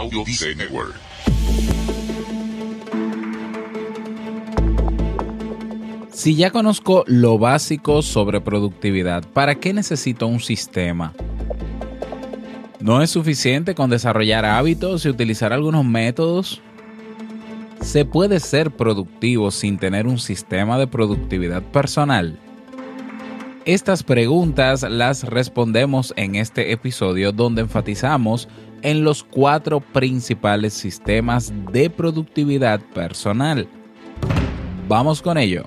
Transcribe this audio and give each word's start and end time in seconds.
Audio 0.00 0.24
Network. 0.56 0.94
Si 6.10 6.36
ya 6.36 6.50
conozco 6.50 7.04
lo 7.06 7.36
básico 7.36 8.00
sobre 8.00 8.40
productividad, 8.40 9.28
¿para 9.28 9.56
qué 9.56 9.74
necesito 9.74 10.26
un 10.26 10.40
sistema? 10.40 11.12
¿No 12.80 13.02
es 13.02 13.10
suficiente 13.10 13.74
con 13.74 13.90
desarrollar 13.90 14.46
hábitos 14.46 15.04
y 15.04 15.10
utilizar 15.10 15.52
algunos 15.52 15.84
métodos? 15.84 16.62
¿Se 17.82 18.06
puede 18.06 18.40
ser 18.40 18.70
productivo 18.70 19.50
sin 19.50 19.76
tener 19.76 20.06
un 20.06 20.18
sistema 20.18 20.78
de 20.78 20.86
productividad 20.86 21.62
personal? 21.62 22.38
Estas 23.66 24.02
preguntas 24.02 24.82
las 24.82 25.24
respondemos 25.24 26.14
en 26.16 26.34
este 26.34 26.72
episodio 26.72 27.30
donde 27.30 27.60
enfatizamos 27.60 28.48
en 28.80 29.04
los 29.04 29.22
cuatro 29.22 29.80
principales 29.80 30.72
sistemas 30.72 31.52
de 31.70 31.90
productividad 31.90 32.80
personal. 32.94 33.68
Vamos 34.88 35.20
con 35.20 35.36
ello. 35.36 35.66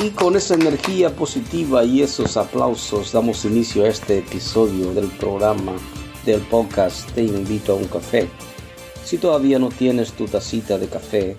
Y 0.00 0.10
con 0.10 0.36
esa 0.36 0.54
energía 0.54 1.10
positiva 1.10 1.84
y 1.84 2.02
esos 2.02 2.36
aplausos 2.36 3.10
damos 3.10 3.44
inicio 3.44 3.84
a 3.84 3.88
este 3.88 4.18
episodio 4.18 4.94
del 4.94 5.08
programa 5.08 5.72
del 6.24 6.40
podcast 6.42 7.10
Te 7.14 7.24
invito 7.24 7.72
a 7.72 7.76
un 7.76 7.86
café. 7.86 8.28
Si 9.02 9.18
todavía 9.18 9.58
no 9.58 9.70
tienes 9.70 10.12
tu 10.12 10.26
tacita 10.26 10.78
de 10.78 10.86
café, 10.86 11.36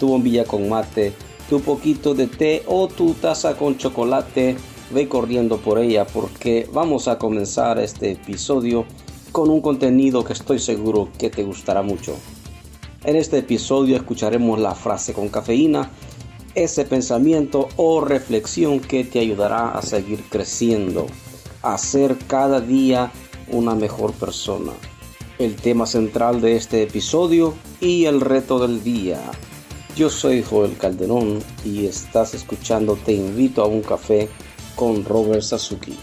tu 0.00 0.08
bombilla 0.08 0.44
con 0.44 0.68
mate, 0.68 1.12
tu 1.48 1.60
poquito 1.60 2.12
de 2.12 2.26
té 2.26 2.64
o 2.66 2.88
tu 2.88 3.14
taza 3.14 3.56
con 3.56 3.78
chocolate, 3.78 4.56
ve 4.92 5.08
corriendo 5.08 5.58
por 5.58 5.78
ella 5.78 6.04
porque 6.04 6.68
vamos 6.72 7.06
a 7.06 7.16
comenzar 7.16 7.78
este 7.78 8.10
episodio 8.10 8.86
con 9.30 9.50
un 9.50 9.60
contenido 9.60 10.24
que 10.24 10.32
estoy 10.32 10.58
seguro 10.58 11.10
que 11.16 11.30
te 11.30 11.44
gustará 11.44 11.82
mucho. 11.82 12.16
En 13.04 13.14
este 13.14 13.38
episodio 13.38 13.94
escucharemos 13.94 14.58
la 14.58 14.74
frase 14.74 15.12
con 15.12 15.28
cafeína 15.28 15.90
ese 16.54 16.84
pensamiento 16.84 17.68
o 17.76 18.00
reflexión 18.00 18.80
que 18.80 19.04
te 19.04 19.20
ayudará 19.20 19.70
a 19.70 19.82
seguir 19.82 20.24
creciendo, 20.28 21.06
a 21.62 21.78
ser 21.78 22.16
cada 22.26 22.60
día 22.60 23.12
una 23.48 23.74
mejor 23.74 24.12
persona. 24.12 24.72
El 25.38 25.56
tema 25.56 25.86
central 25.86 26.40
de 26.40 26.56
este 26.56 26.82
episodio 26.82 27.54
y 27.80 28.04
el 28.04 28.20
reto 28.20 28.58
del 28.58 28.82
día. 28.82 29.20
Yo 29.96 30.10
soy 30.10 30.42
Joel 30.42 30.76
Calderón 30.76 31.42
y 31.64 31.86
estás 31.86 32.34
escuchando 32.34 32.96
Te 32.96 33.12
invito 33.12 33.62
a 33.62 33.66
un 33.66 33.82
café 33.82 34.28
con 34.76 35.04
Robert 35.04 35.42
Sasuki. 35.42 35.96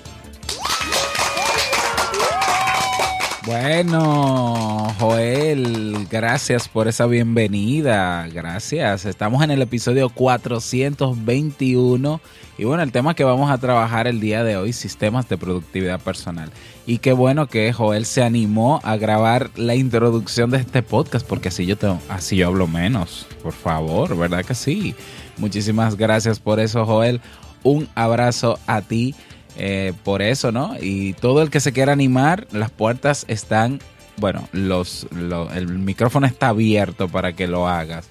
Bueno, 3.47 4.93
Joel, 4.99 6.05
gracias 6.11 6.67
por 6.67 6.89
esa 6.89 7.05
bienvenida. 7.05 8.27
Gracias. 8.27 9.05
Estamos 9.05 9.41
en 9.41 9.51
el 9.51 9.61
episodio 9.61 10.09
421 10.09 12.19
y 12.57 12.65
bueno, 12.65 12.83
el 12.83 12.91
tema 12.91 13.15
que 13.15 13.23
vamos 13.23 13.49
a 13.49 13.57
trabajar 13.57 14.05
el 14.05 14.19
día 14.19 14.43
de 14.43 14.57
hoy, 14.57 14.73
sistemas 14.73 15.29
de 15.29 15.37
productividad 15.37 16.01
personal. 16.01 16.51
Y 16.85 16.97
qué 16.97 17.13
bueno 17.13 17.47
que 17.47 17.71
Joel 17.71 18.05
se 18.05 18.21
animó 18.21 18.81
a 18.83 18.97
grabar 18.97 19.49
la 19.55 19.75
introducción 19.75 20.51
de 20.51 20.57
este 20.57 20.83
podcast 20.83 21.25
porque 21.25 21.47
así 21.47 21.65
yo 21.65 21.77
tengo, 21.77 22.01
así 22.09 22.35
yo 22.35 22.47
hablo 22.47 22.67
menos. 22.67 23.27
Por 23.41 23.53
favor, 23.53 24.17
¿verdad 24.17 24.43
que 24.43 24.55
sí? 24.55 24.93
Muchísimas 25.37 25.95
gracias 25.95 26.41
por 26.41 26.59
eso, 26.59 26.85
Joel. 26.85 27.21
Un 27.63 27.87
abrazo 27.95 28.59
a 28.67 28.81
ti 28.81 29.15
eh, 29.57 29.93
por 30.03 30.21
eso, 30.21 30.51
¿no? 30.51 30.75
Y 30.79 31.13
todo 31.13 31.41
el 31.41 31.49
que 31.49 31.59
se 31.59 31.73
quiera 31.73 31.91
animar, 31.91 32.47
las 32.51 32.69
puertas 32.69 33.25
están, 33.27 33.79
bueno, 34.17 34.47
los, 34.51 35.07
el 35.55 35.67
micrófono 35.67 36.27
está 36.27 36.49
abierto 36.49 37.09
para 37.09 37.33
que 37.33 37.47
lo 37.47 37.67
hagas. 37.67 38.07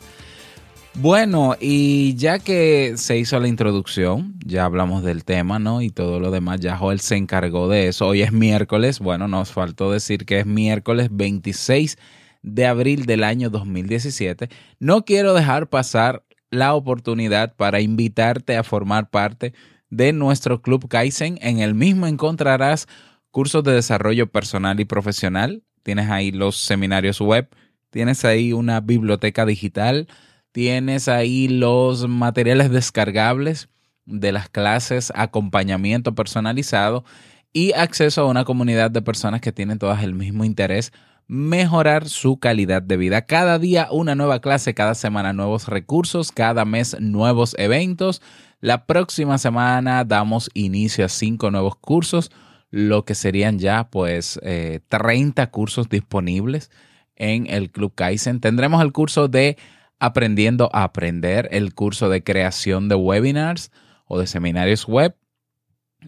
Bueno, 0.98 1.56
y 1.60 2.14
ya 2.16 2.38
que 2.38 2.94
se 2.96 3.18
hizo 3.18 3.38
la 3.38 3.48
introducción, 3.48 4.34
ya 4.44 4.64
hablamos 4.64 5.04
del 5.04 5.24
tema, 5.24 5.58
¿no? 5.58 5.82
Y 5.82 5.90
todo 5.90 6.20
lo 6.20 6.30
demás, 6.30 6.60
ya 6.60 6.76
Joel 6.78 7.00
se 7.00 7.16
encargó 7.16 7.68
de 7.68 7.88
eso. 7.88 8.08
Hoy 8.08 8.22
es 8.22 8.32
miércoles, 8.32 8.98
bueno, 8.98 9.28
nos 9.28 9.52
faltó 9.52 9.92
decir 9.92 10.24
que 10.24 10.40
es 10.40 10.46
miércoles 10.46 11.08
26 11.12 11.98
de 12.42 12.66
abril 12.66 13.04
del 13.04 13.24
año 13.24 13.50
2017. 13.50 14.48
No 14.80 15.04
quiero 15.04 15.34
dejar 15.34 15.68
pasar 15.68 16.24
la 16.50 16.74
oportunidad 16.74 17.54
para 17.54 17.80
invitarte 17.80 18.56
a 18.56 18.64
formar 18.64 19.10
parte 19.10 19.48
de 19.50 19.54
nuestro 19.91 20.62
Club 20.62 20.88
Kaizen. 20.88 21.38
En 21.41 21.60
el 21.60 21.74
mismo 21.74 22.06
encontrarás 22.06 22.86
cursos 23.30 23.62
de 23.64 23.72
desarrollo 23.72 24.26
personal 24.30 24.80
y 24.80 24.84
profesional. 24.84 25.62
Tienes 25.82 26.10
ahí 26.10 26.32
los 26.32 26.56
seminarios 26.56 27.20
web, 27.20 27.48
tienes 27.91 28.25
ahí 28.25 28.52
una 28.52 28.80
biblioteca 28.80 29.46
digital, 29.46 30.08
tienes 30.52 31.08
ahí 31.08 31.48
los 31.48 32.08
materiales 32.08 32.70
descargables 32.70 33.69
de 34.04 34.32
las 34.32 34.48
clases, 34.48 35.12
acompañamiento 35.14 36.14
personalizado 36.14 37.04
y 37.52 37.72
acceso 37.72 38.22
a 38.22 38.26
una 38.26 38.44
comunidad 38.44 38.91
de 38.91 39.02
personas 39.02 39.41
que 39.41 39.52
tienen 39.52 39.78
todas 39.78 40.02
el 40.02 40.14
mismo 40.14 40.44
interés, 40.44 40.92
mejorar 41.28 42.08
su 42.08 42.38
calidad 42.38 42.82
de 42.82 42.96
vida. 42.96 43.22
Cada 43.22 43.58
día 43.58 43.88
una 43.91 44.14
nueva 44.14 44.41
clase, 44.41 44.75
cada 44.75 44.94
semana 44.94 45.32
nuevos 45.32 45.69
recursos, 45.69 46.32
cada 46.32 46.64
mes 46.64 46.96
nuevos 47.00 47.54
eventos 47.58 48.22
la 48.61 48.87
próxima 48.87 49.39
semana 49.39 50.05
damos 50.05 50.50
inicio 50.55 51.05
a 51.05 51.09
cinco 51.09 51.50
nuevos 51.50 51.77
cursos, 51.77 52.31
lo 52.71 53.05
que 53.05 53.15
serían 53.15 53.59
ya 53.59 53.89
pues 53.91 54.41
30 54.89 55.43
eh, 55.43 55.50
cursos 55.50 55.89
disponibles 55.89 56.71
en 57.15 57.47
el 57.49 57.71
Club 57.71 57.94
Kaizen. 57.94 58.41
Tendremos 58.41 58.83
el 58.83 58.93
curso 58.93 59.28
de 59.28 59.56
Aprendiendo 59.99 60.69
a 60.75 60.84
Aprender, 60.84 61.49
el 61.53 61.75
curso 61.75 62.11
de 62.11 62.22
creación 62.22 62.89
de 62.89 62.97
webinars 62.97 63.71
o 64.05 64.19
de 64.19 64.27
seminarios 64.27 64.87
web, 64.87 65.17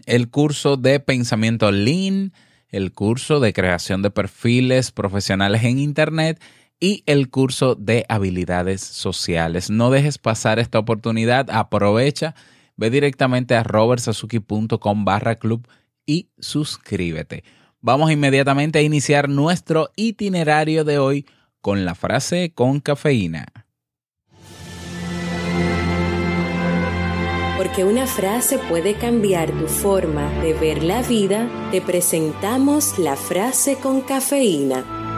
el 0.05 0.29
curso 0.29 0.77
de 0.77 0.99
pensamiento 0.99 1.71
lean, 1.71 2.33
el 2.69 2.91
curso 2.91 3.39
de 3.39 3.53
creación 3.53 4.01
de 4.01 4.11
perfiles 4.11 4.91
profesionales 4.91 5.63
en 5.63 5.79
Internet 5.79 6.39
y 6.79 7.03
el 7.05 7.29
curso 7.29 7.75
de 7.75 8.05
habilidades 8.09 8.81
sociales. 8.81 9.69
No 9.69 9.91
dejes 9.91 10.17
pasar 10.17 10.59
esta 10.59 10.79
oportunidad, 10.79 11.49
aprovecha, 11.49 12.35
ve 12.77 12.89
directamente 12.89 13.55
a 13.55 13.63
robertsazuki.com 13.63 15.05
barra 15.05 15.35
club 15.35 15.67
y 16.05 16.29
suscríbete. 16.39 17.43
Vamos 17.81 18.11
inmediatamente 18.11 18.79
a 18.79 18.81
iniciar 18.81 19.29
nuestro 19.29 19.89
itinerario 19.95 20.83
de 20.83 20.97
hoy 20.99 21.25
con 21.61 21.85
la 21.85 21.95
frase 21.95 22.51
con 22.53 22.79
cafeína. 22.79 23.45
Porque 27.57 27.83
una 27.83 28.07
frase 28.07 28.57
puede 28.57 28.95
cambiar 28.95 29.51
tu 29.51 29.67
forma 29.67 30.29
de 30.41 30.53
ver 30.53 30.83
la 30.83 31.03
vida, 31.03 31.47
te 31.71 31.81
presentamos 31.81 32.97
la 32.97 33.15
frase 33.15 33.75
con 33.75 34.01
cafeína. 34.01 35.08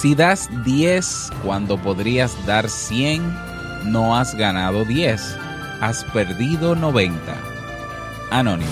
Si 0.00 0.14
das 0.14 0.48
10 0.64 1.30
cuando 1.42 1.76
podrías 1.76 2.46
dar 2.46 2.68
100, 2.68 3.20
no 3.86 4.16
has 4.16 4.32
ganado 4.36 4.84
10, 4.84 5.36
has 5.80 6.04
perdido 6.12 6.76
90. 6.76 7.18
Anónimo. 8.30 8.70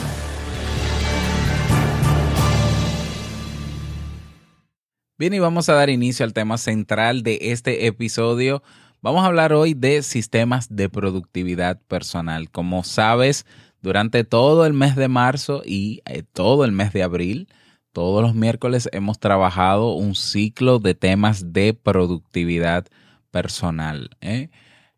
Bien, 5.19 5.35
y 5.35 5.41
vamos 5.41 5.69
a 5.69 5.73
dar 5.73 5.91
inicio 5.91 6.25
al 6.25 6.33
tema 6.33 6.59
central 6.59 7.25
de 7.25 7.39
este 7.41 7.89
episodio. 7.89 8.63
Vamos 9.03 9.25
a 9.25 9.27
hablar 9.27 9.53
hoy 9.53 9.75
de 9.75 10.05
sistemas 10.05 10.77
de 10.77 10.89
productividad 10.89 11.81
personal. 11.89 12.51
Como 12.51 12.85
sabes, 12.85 13.47
durante 13.83 14.23
todo 14.23 14.65
el 14.65 14.75
mes 14.75 14.95
de 14.95 15.09
marzo 15.09 15.63
y 15.67 16.03
eh, 16.05 16.23
todo 16.23 16.65
el 16.65 16.71
mes 16.71 16.93
de 16.93 17.03
abril, 17.03 17.49
todos 17.97 18.21
los 18.21 18.35
miércoles 18.35 18.91
hemos 18.93 19.19
trabajado 19.19 19.95
un 19.95 20.15
ciclo 20.15 20.79
de 20.79 20.95
temas 20.95 21.55
de 21.55 21.73
productividad 21.73 22.85
personal. 23.31 24.11
¿eh? 24.21 24.51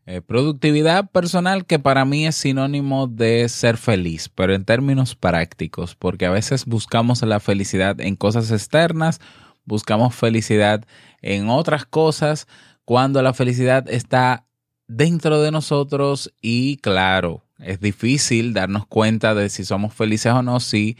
Eh, 0.07 0.21
productividad 0.21 1.09
personal 1.09 1.65
que 1.65 1.79
para 1.79 2.05
mí 2.05 2.27
es 2.27 2.35
sinónimo 2.35 3.07
de 3.07 3.49
ser 3.49 3.77
feliz, 3.77 4.29
pero 4.29 4.53
en 4.53 4.65
términos 4.65 5.15
prácticos, 5.15 5.95
porque 5.95 6.27
a 6.27 6.31
veces 6.31 6.65
buscamos 6.65 7.23
la 7.23 7.39
felicidad 7.39 8.01
en 8.01 8.17
cosas 8.17 8.51
externas, 8.51 9.21
buscamos 9.65 10.17
felicidad 10.17 10.85
en 11.23 11.51
otras 11.51 11.87
cosas, 11.87 12.49
cuando 12.85 13.23
la 13.23 13.33
felicidad 13.33 13.89
está 13.89 14.45
dentro 14.89 15.41
de 15.41 15.53
nosotros 15.53 16.35
y 16.43 16.79
claro, 16.79 17.45
es 17.61 17.79
difícil 17.79 18.55
darnos 18.55 18.89
cuenta 18.89 19.37
de 19.37 19.51
si 19.51 19.65
somos 19.65 19.95
felices 19.95 20.33
o 20.33 20.43
no 20.43 20.59
si, 20.59 20.97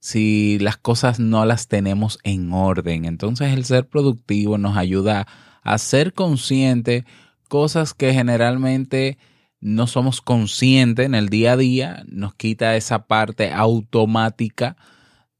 si 0.00 0.58
las 0.58 0.76
cosas 0.78 1.20
no 1.20 1.44
las 1.44 1.68
tenemos 1.68 2.18
en 2.24 2.52
orden. 2.52 3.04
Entonces 3.04 3.52
el 3.52 3.64
ser 3.64 3.86
productivo 3.88 4.58
nos 4.58 4.76
ayuda 4.76 5.26
a 5.62 5.78
ser 5.78 6.14
consciente 6.14 7.04
cosas 7.48 7.94
que 7.94 8.12
generalmente 8.12 9.18
no 9.60 9.86
somos 9.86 10.22
conscientes 10.22 11.04
en 11.06 11.14
el 11.14 11.28
día 11.28 11.52
a 11.52 11.56
día, 11.56 12.02
nos 12.08 12.34
quita 12.34 12.76
esa 12.76 13.06
parte 13.06 13.52
automática 13.52 14.76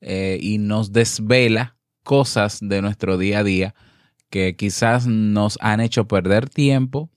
eh, 0.03 0.39
y 0.41 0.59
nos 0.59 0.93
desvela 0.93 1.77
cosas 2.05 2.59
de 2.61 2.83
nuestro 2.83 3.17
día 3.17 3.39
a 3.39 3.45
día 3.45 3.75
que 4.29 4.57
quizás 4.57 5.07
nos 5.07 5.59
han 5.61 5.81
hecho 5.81 6.07
perder 6.07 6.49
tiempo 6.49 7.11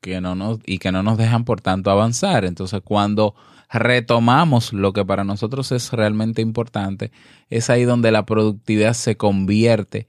que 0.00 0.20
no 0.20 0.34
nos, 0.34 0.58
y 0.64 0.78
que 0.78 0.92
no 0.92 1.02
nos 1.02 1.18
dejan 1.18 1.44
por 1.44 1.60
tanto 1.60 1.90
avanzar. 1.90 2.44
Entonces, 2.44 2.80
cuando 2.84 3.34
retomamos 3.70 4.72
lo 4.72 4.92
que 4.92 5.04
para 5.04 5.24
nosotros 5.24 5.72
es 5.72 5.92
realmente 5.92 6.42
importante, 6.42 7.12
es 7.48 7.70
ahí 7.70 7.84
donde 7.84 8.12
la 8.12 8.24
productividad 8.24 8.94
se 8.94 9.16
convierte 9.16 10.06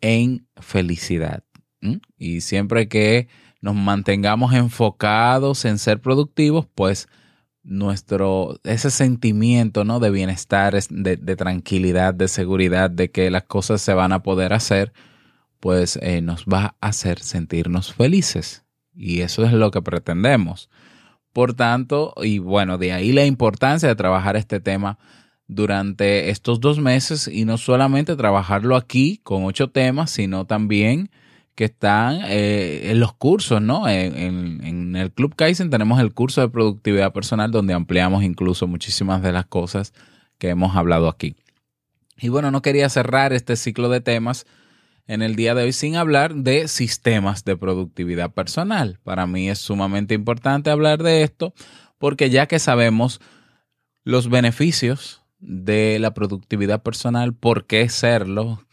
en 0.00 0.46
felicidad. 0.56 1.44
Y 2.16 2.42
siempre 2.42 2.88
que 2.88 3.26
nos 3.60 3.74
mantengamos 3.74 4.54
enfocados 4.54 5.64
en 5.64 5.78
ser 5.78 6.00
productivos, 6.00 6.66
pues 6.74 7.08
nuestro, 7.64 8.60
ese 8.64 8.90
sentimiento 8.90 9.84
¿no? 9.84 9.98
de 9.98 10.10
bienestar, 10.10 10.74
de, 10.90 11.16
de 11.16 11.36
tranquilidad, 11.36 12.14
de 12.14 12.28
seguridad, 12.28 12.90
de 12.90 13.10
que 13.10 13.30
las 13.30 13.44
cosas 13.44 13.80
se 13.80 13.94
van 13.94 14.12
a 14.12 14.22
poder 14.22 14.52
hacer, 14.52 14.92
pues 15.60 15.98
eh, 16.02 16.20
nos 16.22 16.44
va 16.44 16.76
a 16.80 16.88
hacer 16.88 17.20
sentirnos 17.20 17.92
felices. 17.92 18.64
Y 18.94 19.20
eso 19.20 19.44
es 19.44 19.52
lo 19.52 19.70
que 19.70 19.80
pretendemos. 19.80 20.68
Por 21.32 21.54
tanto, 21.54 22.14
y 22.22 22.38
bueno, 22.38 22.78
de 22.78 22.92
ahí 22.92 23.12
la 23.12 23.24
importancia 23.24 23.88
de 23.88 23.94
trabajar 23.94 24.36
este 24.36 24.60
tema 24.60 24.98
durante 25.46 26.30
estos 26.30 26.60
dos 26.60 26.78
meses 26.78 27.28
y 27.28 27.44
no 27.44 27.58
solamente 27.58 28.16
trabajarlo 28.16 28.76
aquí 28.76 29.20
con 29.22 29.44
ocho 29.44 29.70
temas, 29.70 30.10
sino 30.10 30.46
también 30.46 31.10
que 31.54 31.64
están 31.64 32.20
eh, 32.24 32.90
en 32.90 33.00
los 33.00 33.12
cursos, 33.12 33.60
¿no? 33.60 33.88
En, 33.88 34.64
en, 34.64 34.96
el 34.96 35.12
Club 35.12 35.34
Kaizen 35.34 35.70
tenemos 35.70 36.00
el 36.00 36.14
curso 36.14 36.40
de 36.40 36.48
productividad 36.48 37.12
personal 37.12 37.50
donde 37.50 37.74
ampliamos 37.74 38.22
incluso 38.22 38.66
muchísimas 38.66 39.22
de 39.22 39.32
las 39.32 39.46
cosas 39.46 39.92
que 40.38 40.50
hemos 40.50 40.76
hablado 40.76 41.08
aquí. 41.08 41.36
Y 42.18 42.28
bueno, 42.28 42.50
no 42.50 42.62
quería 42.62 42.88
cerrar 42.88 43.32
este 43.32 43.56
ciclo 43.56 43.88
de 43.88 44.00
temas 44.00 44.46
en 45.06 45.22
el 45.22 45.36
día 45.36 45.54
de 45.54 45.64
hoy 45.64 45.72
sin 45.72 45.96
hablar 45.96 46.34
de 46.34 46.68
sistemas 46.68 47.44
de 47.44 47.56
productividad 47.56 48.32
personal. 48.32 48.98
Para 49.02 49.26
mí 49.26 49.50
es 49.50 49.58
sumamente 49.58 50.14
importante 50.14 50.70
hablar 50.70 51.02
de 51.02 51.22
esto 51.22 51.54
porque 51.98 52.30
ya 52.30 52.46
que 52.46 52.58
sabemos 52.58 53.20
los 54.04 54.28
beneficios 54.28 55.22
de 55.38 55.98
la 55.98 56.14
productividad 56.14 56.82
personal, 56.82 57.34
por 57.34 57.66
qué 57.66 57.88
serlo, 57.88 58.64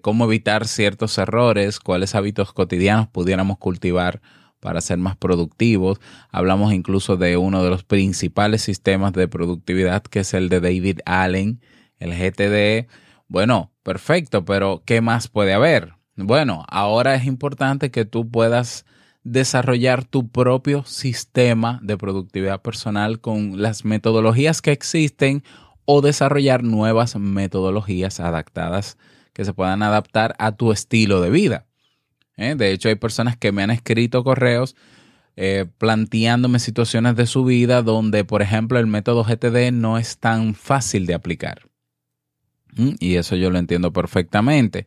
cómo 0.00 0.24
evitar 0.26 0.66
ciertos 0.68 1.18
errores, 1.18 1.80
cuáles 1.80 2.14
hábitos 2.14 2.52
cotidianos 2.52 3.08
pudiéramos 3.08 3.58
cultivar 3.58 4.20
para 4.60 4.80
ser 4.80 4.98
más 4.98 5.16
productivos. 5.16 6.00
Hablamos 6.30 6.72
incluso 6.72 7.16
de 7.16 7.36
uno 7.36 7.62
de 7.62 7.70
los 7.70 7.84
principales 7.84 8.62
sistemas 8.62 9.12
de 9.12 9.28
productividad 9.28 10.02
que 10.02 10.20
es 10.20 10.34
el 10.34 10.48
de 10.48 10.60
David 10.60 11.00
Allen, 11.04 11.60
el 11.98 12.12
GTD. 12.12 12.88
Bueno, 13.34 13.74
Perfecto, 13.84 14.46
pero 14.46 14.82
¿qué 14.86 15.02
más 15.02 15.28
puede 15.28 15.52
haber? 15.52 15.92
Bueno, 16.16 16.64
ahora 16.68 17.14
es 17.14 17.26
importante 17.26 17.90
que 17.90 18.06
tú 18.06 18.30
puedas 18.30 18.86
desarrollar 19.24 20.04
tu 20.04 20.30
propio 20.30 20.84
sistema 20.84 21.80
de 21.82 21.98
productividad 21.98 22.62
personal 22.62 23.20
con 23.20 23.60
las 23.60 23.84
metodologías 23.84 24.62
que 24.62 24.72
existen 24.72 25.44
o 25.84 26.00
desarrollar 26.00 26.64
nuevas 26.64 27.16
metodologías 27.16 28.20
adaptadas 28.20 28.96
que 29.34 29.44
se 29.44 29.52
puedan 29.52 29.82
adaptar 29.82 30.34
a 30.38 30.52
tu 30.52 30.72
estilo 30.72 31.20
de 31.20 31.28
vida. 31.28 31.66
¿Eh? 32.38 32.54
De 32.56 32.72
hecho, 32.72 32.88
hay 32.88 32.94
personas 32.94 33.36
que 33.36 33.52
me 33.52 33.62
han 33.62 33.70
escrito 33.70 34.24
correos 34.24 34.76
eh, 35.36 35.66
planteándome 35.76 36.58
situaciones 36.58 37.16
de 37.16 37.26
su 37.26 37.44
vida 37.44 37.82
donde, 37.82 38.24
por 38.24 38.40
ejemplo, 38.40 38.78
el 38.78 38.86
método 38.86 39.24
GTD 39.24 39.72
no 39.72 39.98
es 39.98 40.18
tan 40.18 40.54
fácil 40.54 41.04
de 41.04 41.12
aplicar. 41.12 41.73
Y 42.76 43.16
eso 43.16 43.36
yo 43.36 43.50
lo 43.50 43.58
entiendo 43.58 43.92
perfectamente. 43.92 44.86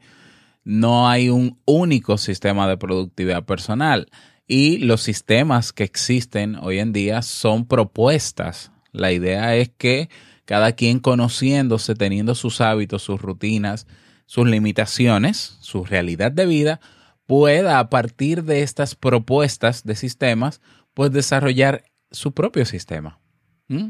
No 0.64 1.10
hay 1.10 1.30
un 1.30 1.60
único 1.66 2.18
sistema 2.18 2.68
de 2.68 2.78
productividad 2.78 3.46
personal 3.46 4.10
y 4.48 4.78
los 4.80 5.02
sistemas 5.02 5.74
que 5.74 5.84
existen 5.84 6.56
hoy 6.56 6.80
en 6.80 6.94
día 6.94 7.22
son 7.22 7.66
propuestas. 7.66 8.72
La 8.92 9.12
idea 9.12 9.56
es 9.56 9.70
que 9.78 10.10
cada 10.46 10.72
quien 10.72 11.00
conociéndose, 11.00 11.94
teniendo 11.96 12.34
sus 12.34 12.62
hábitos, 12.62 13.04
sus 13.04 13.22
rutinas, 13.22 13.88
sus 14.26 14.48
limitaciones, 14.48 15.58
su 15.60 15.84
realidad 15.84 16.32
de 16.32 16.46
vida, 16.46 16.80
pueda 17.26 17.80
a 17.80 17.90
partir 17.90 18.44
de 18.44 18.64
estas 18.64 18.96
propuestas 18.96 19.84
de 19.84 19.96
sistemas, 19.96 20.62
pues 20.94 21.12
desarrollar 21.12 21.84
su 22.12 22.32
propio 22.32 22.66
sistema. 22.66 23.20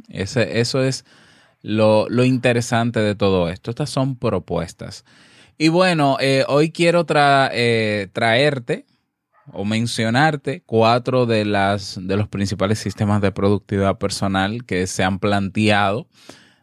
Ese, 0.09 0.59
eso 0.59 0.83
es 0.83 1.05
lo, 1.61 2.07
interesante 2.23 2.99
de 2.99 3.15
todo 3.15 3.49
esto. 3.49 3.71
Estas 3.71 3.89
son 3.89 4.15
propuestas. 4.15 5.05
Y 5.57 5.69
bueno, 5.69 6.17
eh, 6.19 6.45
hoy 6.47 6.71
quiero 6.71 7.05
eh, 7.09 8.09
traerte 8.13 8.85
o 9.51 9.65
mencionarte 9.65 10.61
cuatro 10.65 11.25
de, 11.25 11.45
las, 11.45 11.99
de 12.01 12.17
los 12.17 12.27
principales 12.27 12.79
sistemas 12.79 13.21
de 13.21 13.31
productividad 13.31 13.97
personal 13.97 14.65
que 14.65 14.87
se 14.87 15.03
han 15.03 15.19
planteado 15.19 16.07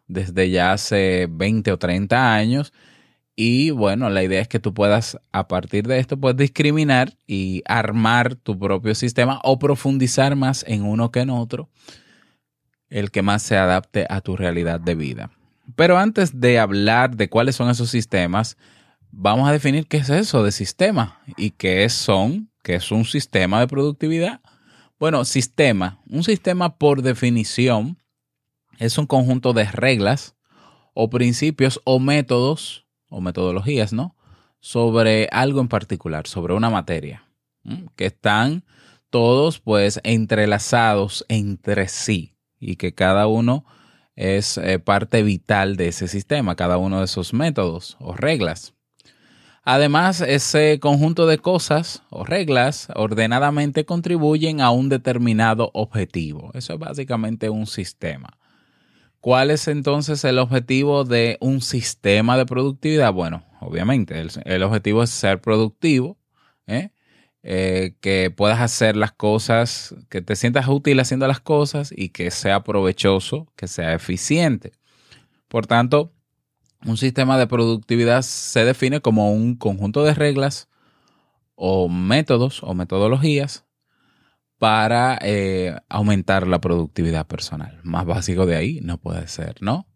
desde 0.06 0.50
ya 0.50 0.72
hace 0.72 1.28
20 1.30 1.72
o 1.72 1.78
30 1.78 2.34
años. 2.34 2.72
Y 3.36 3.70
bueno, 3.70 4.10
la 4.10 4.22
idea 4.22 4.40
es 4.40 4.48
que 4.48 4.60
tú 4.60 4.74
puedas, 4.74 5.18
a 5.32 5.48
partir 5.48 5.88
de 5.88 5.98
esto, 5.98 6.16
puedes 6.18 6.36
discriminar 6.36 7.14
y 7.26 7.62
armar 7.66 8.36
tu 8.36 8.58
propio 8.58 8.94
sistema 8.94 9.40
o 9.42 9.58
profundizar 9.58 10.36
más 10.36 10.64
en 10.68 10.84
uno 10.84 11.10
que 11.10 11.20
en 11.20 11.30
otro 11.30 11.68
el 12.90 13.10
que 13.10 13.22
más 13.22 13.42
se 13.42 13.56
adapte 13.56 14.06
a 14.08 14.20
tu 14.20 14.36
realidad 14.36 14.80
de 14.80 14.94
vida. 14.94 15.30
Pero 15.76 15.98
antes 15.98 16.40
de 16.40 16.58
hablar 16.58 17.16
de 17.16 17.28
cuáles 17.28 17.56
son 17.56 17.70
esos 17.70 17.90
sistemas, 17.90 18.56
vamos 19.10 19.48
a 19.48 19.52
definir 19.52 19.86
qué 19.86 19.98
es 19.98 20.10
eso 20.10 20.42
de 20.42 20.52
sistema 20.52 21.20
y 21.36 21.50
qué 21.50 21.88
son, 21.88 22.50
qué 22.62 22.76
es 22.76 22.90
un 22.90 23.04
sistema 23.04 23.60
de 23.60 23.68
productividad. 23.68 24.40
Bueno, 24.98 25.24
sistema, 25.24 26.00
un 26.08 26.22
sistema 26.22 26.76
por 26.76 27.02
definición 27.02 27.98
es 28.78 28.98
un 28.98 29.06
conjunto 29.06 29.52
de 29.52 29.64
reglas 29.64 30.36
o 30.92 31.10
principios 31.10 31.80
o 31.84 31.98
métodos 31.98 32.86
o 33.08 33.20
metodologías, 33.20 33.92
¿no? 33.92 34.16
Sobre 34.60 35.28
algo 35.32 35.60
en 35.60 35.68
particular, 35.68 36.26
sobre 36.26 36.54
una 36.54 36.70
materia, 36.70 37.24
que 37.96 38.06
están 38.06 38.64
todos 39.10 39.60
pues 39.60 40.00
entrelazados 40.04 41.24
entre 41.28 41.88
sí 41.88 42.33
y 42.64 42.76
que 42.76 42.94
cada 42.94 43.26
uno 43.26 43.64
es 44.16 44.58
eh, 44.58 44.78
parte 44.78 45.22
vital 45.22 45.76
de 45.76 45.88
ese 45.88 46.08
sistema, 46.08 46.56
cada 46.56 46.78
uno 46.78 47.00
de 47.00 47.06
esos 47.06 47.34
métodos 47.34 47.96
o 48.00 48.14
reglas. 48.14 48.74
Además, 49.66 50.20
ese 50.20 50.78
conjunto 50.78 51.26
de 51.26 51.38
cosas 51.38 52.02
o 52.10 52.24
reglas 52.24 52.88
ordenadamente 52.94 53.86
contribuyen 53.86 54.60
a 54.60 54.70
un 54.70 54.90
determinado 54.90 55.70
objetivo. 55.72 56.50
Eso 56.52 56.74
es 56.74 56.78
básicamente 56.78 57.48
un 57.48 57.66
sistema. 57.66 58.36
¿Cuál 59.20 59.50
es 59.50 59.68
entonces 59.68 60.22
el 60.24 60.38
objetivo 60.38 61.04
de 61.04 61.38
un 61.40 61.62
sistema 61.62 62.36
de 62.36 62.44
productividad? 62.44 63.10
Bueno, 63.14 63.42
obviamente 63.60 64.22
el, 64.44 64.62
objetivo 64.62 65.02
es 65.02 65.08
ser 65.08 65.40
productivo. 65.40 66.18
Eh, 67.46 67.96
que 68.00 68.30
puedas 68.30 68.62
hacer 68.62 68.96
las 68.96 69.12
cosas, 69.12 69.94
que 70.08 70.22
te 70.22 70.34
sientas 70.34 70.66
útil 70.66 70.98
haciendo 70.98 71.26
las 71.26 71.40
cosas 71.40 71.92
y 71.94 72.08
que 72.08 72.30
sea 72.30 72.64
provechoso, 72.64 73.52
que 73.54 73.68
sea 73.68 73.92
eficiente. 73.92 74.72
Por 75.48 75.66
tanto, 75.66 76.14
un 76.86 76.96
sistema 76.96 77.36
de 77.36 77.46
productividad 77.46 78.22
se 78.22 78.64
define 78.64 79.00
como 79.00 79.30
un 79.30 79.56
conjunto 79.56 80.04
de 80.04 80.14
reglas 80.14 80.70
o 81.54 81.90
métodos 81.90 82.62
o 82.62 82.72
metodologías 82.72 83.66
para 84.58 85.18
eh, 85.20 85.76
aumentar 85.90 86.46
la 86.46 86.62
productividad 86.62 87.26
personal. 87.26 87.78
Más 87.82 88.06
básico 88.06 88.46
de 88.46 88.56
ahí 88.56 88.80
no 88.82 88.96
puede 88.96 89.28
ser, 89.28 89.56
¿no? 89.60 89.86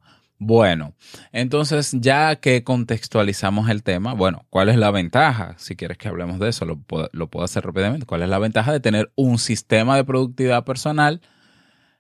Bueno, 0.40 0.95
entonces 1.33 1.97
ya 1.99 2.37
que 2.37 2.62
contextualizamos 2.62 3.68
el 3.71 3.83
tema, 3.83 4.14
bueno, 4.14 4.47
¿cuál 4.50 4.68
es 4.68 4.76
la 4.76 4.92
ventaja? 4.92 5.57
Si 5.59 5.75
quieres 5.75 5.99
que 5.99 6.09
hablemos 6.09 6.38
de 6.38 6.49
eso, 6.49 6.64
lo 6.64 6.78
puedo, 6.78 7.45
hacer 7.45 7.64
rápidamente. 7.64 8.07
¿Cuál 8.07 8.23
es 8.23 8.28
la 8.28 8.38
ventaja 8.38 8.73
de 8.73 8.78
tener 8.78 9.11
un 9.16 9.38
sistema 9.38 9.97
de 9.97 10.04
productividad 10.04 10.64
personal 10.64 11.21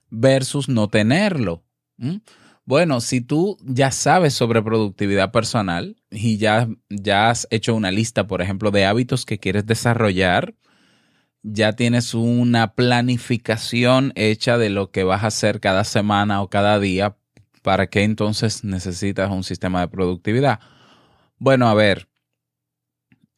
versus 0.08 0.68
no 0.68 0.86
tenerlo? 0.86 1.64
¿Mm? 1.96 2.18
Bueno, 2.64 3.00
si 3.00 3.20
tú 3.20 3.56
ya 3.64 3.90
sabes 3.90 4.34
sobre 4.34 4.62
productividad 4.62 5.32
personal 5.32 5.96
y 6.10 6.36
ya, 6.36 6.68
ya 6.90 7.30
has 7.30 7.48
hecho 7.50 7.74
una 7.74 7.90
lista, 7.90 8.26
por 8.28 8.40
ejemplo, 8.40 8.70
de 8.70 8.84
hábitos 8.84 9.24
que 9.24 9.38
quieres 9.38 9.66
desarrollar, 9.66 10.54
ya 11.42 11.72
tienes 11.72 12.14
una 12.14 12.74
planificación 12.74 14.12
hecha 14.16 14.58
de 14.58 14.70
lo 14.70 14.90
que 14.90 15.02
vas 15.04 15.24
a 15.24 15.28
hacer 15.28 15.60
cada 15.60 15.84
semana 15.84 16.42
o 16.42 16.50
cada 16.50 16.78
día, 16.78 17.16
¿para 17.68 17.88
qué 17.88 18.02
entonces 18.02 18.64
necesitas 18.64 19.30
un 19.30 19.44
sistema 19.44 19.82
de 19.82 19.88
productividad? 19.88 20.58
Bueno, 21.36 21.68
a 21.68 21.74
ver, 21.74 22.08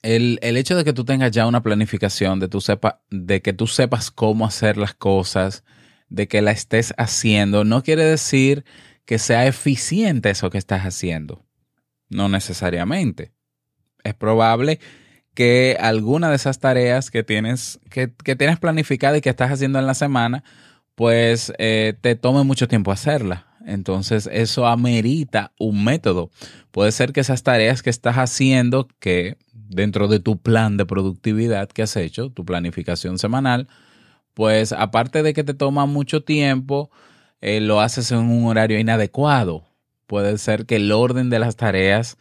el, 0.02 0.38
hecho 0.40 0.76
de 0.76 0.84
que 0.84 0.92
tú 0.92 1.04
tengas 1.04 1.32
ya 1.32 1.48
una 1.48 1.64
planificación, 1.64 2.38
de, 2.38 2.48
sepa, 2.60 3.02
de 3.10 3.42
que 3.42 3.52
tú 3.52 3.66
sepas 3.66 4.12
cómo 4.12 4.46
hacer 4.46 4.76
las 4.76 4.94
cosas, 4.94 5.64
de 6.10 6.28
que 6.28 6.42
la 6.42 6.52
estés 6.52 6.94
haciendo, 6.96 7.64
no 7.64 7.82
quiere 7.82 8.04
decir 8.04 8.64
que 9.04 9.18
sea 9.18 9.48
eficiente 9.48 10.30
eso 10.30 10.48
que 10.48 10.58
estás 10.58 10.82
haciendo. 10.82 11.44
No 12.08 12.28
necesariamente. 12.28 13.32
Es 14.04 14.14
probable 14.14 14.78
que 15.34 15.76
alguna 15.80 16.30
de 16.30 16.36
esas 16.36 16.60
tareas 16.60 17.10
que 17.10 17.24
tienes, 17.24 17.80
que, 17.90 18.06
tienes 18.06 18.60
planificada 18.60 19.18
y 19.18 19.22
que 19.22 19.30
estás 19.30 19.50
haciendo 19.50 19.80
en 19.80 19.88
la 19.88 19.94
semana, 19.94 20.44
pues 20.94 21.52
eh, 21.58 21.94
te 22.00 22.14
tome 22.14 22.44
mucho 22.44 22.68
tiempo 22.68 22.92
hacerla. 22.92 23.49
Entonces 23.66 24.28
eso 24.32 24.66
amerita 24.66 25.52
un 25.58 25.84
método. 25.84 26.30
Puede 26.70 26.92
ser 26.92 27.12
que 27.12 27.20
esas 27.20 27.42
tareas 27.42 27.82
que 27.82 27.90
estás 27.90 28.16
haciendo, 28.16 28.88
que 28.98 29.36
dentro 29.52 30.08
de 30.08 30.20
tu 30.20 30.38
plan 30.38 30.76
de 30.76 30.86
productividad 30.86 31.68
que 31.68 31.82
has 31.82 31.96
hecho, 31.96 32.30
tu 32.30 32.44
planificación 32.44 33.18
semanal, 33.18 33.68
pues 34.34 34.72
aparte 34.72 35.22
de 35.22 35.32
que 35.34 35.44
te 35.44 35.54
toma 35.54 35.86
mucho 35.86 36.22
tiempo, 36.24 36.90
eh, 37.40 37.60
lo 37.60 37.80
haces 37.80 38.10
en 38.12 38.18
un 38.18 38.46
horario 38.46 38.78
inadecuado. 38.78 39.64
Puede 40.06 40.38
ser 40.38 40.66
que 40.66 40.76
el 40.76 40.90
orden 40.92 41.30
de 41.30 41.38
las 41.38 41.56
tareas 41.56 42.18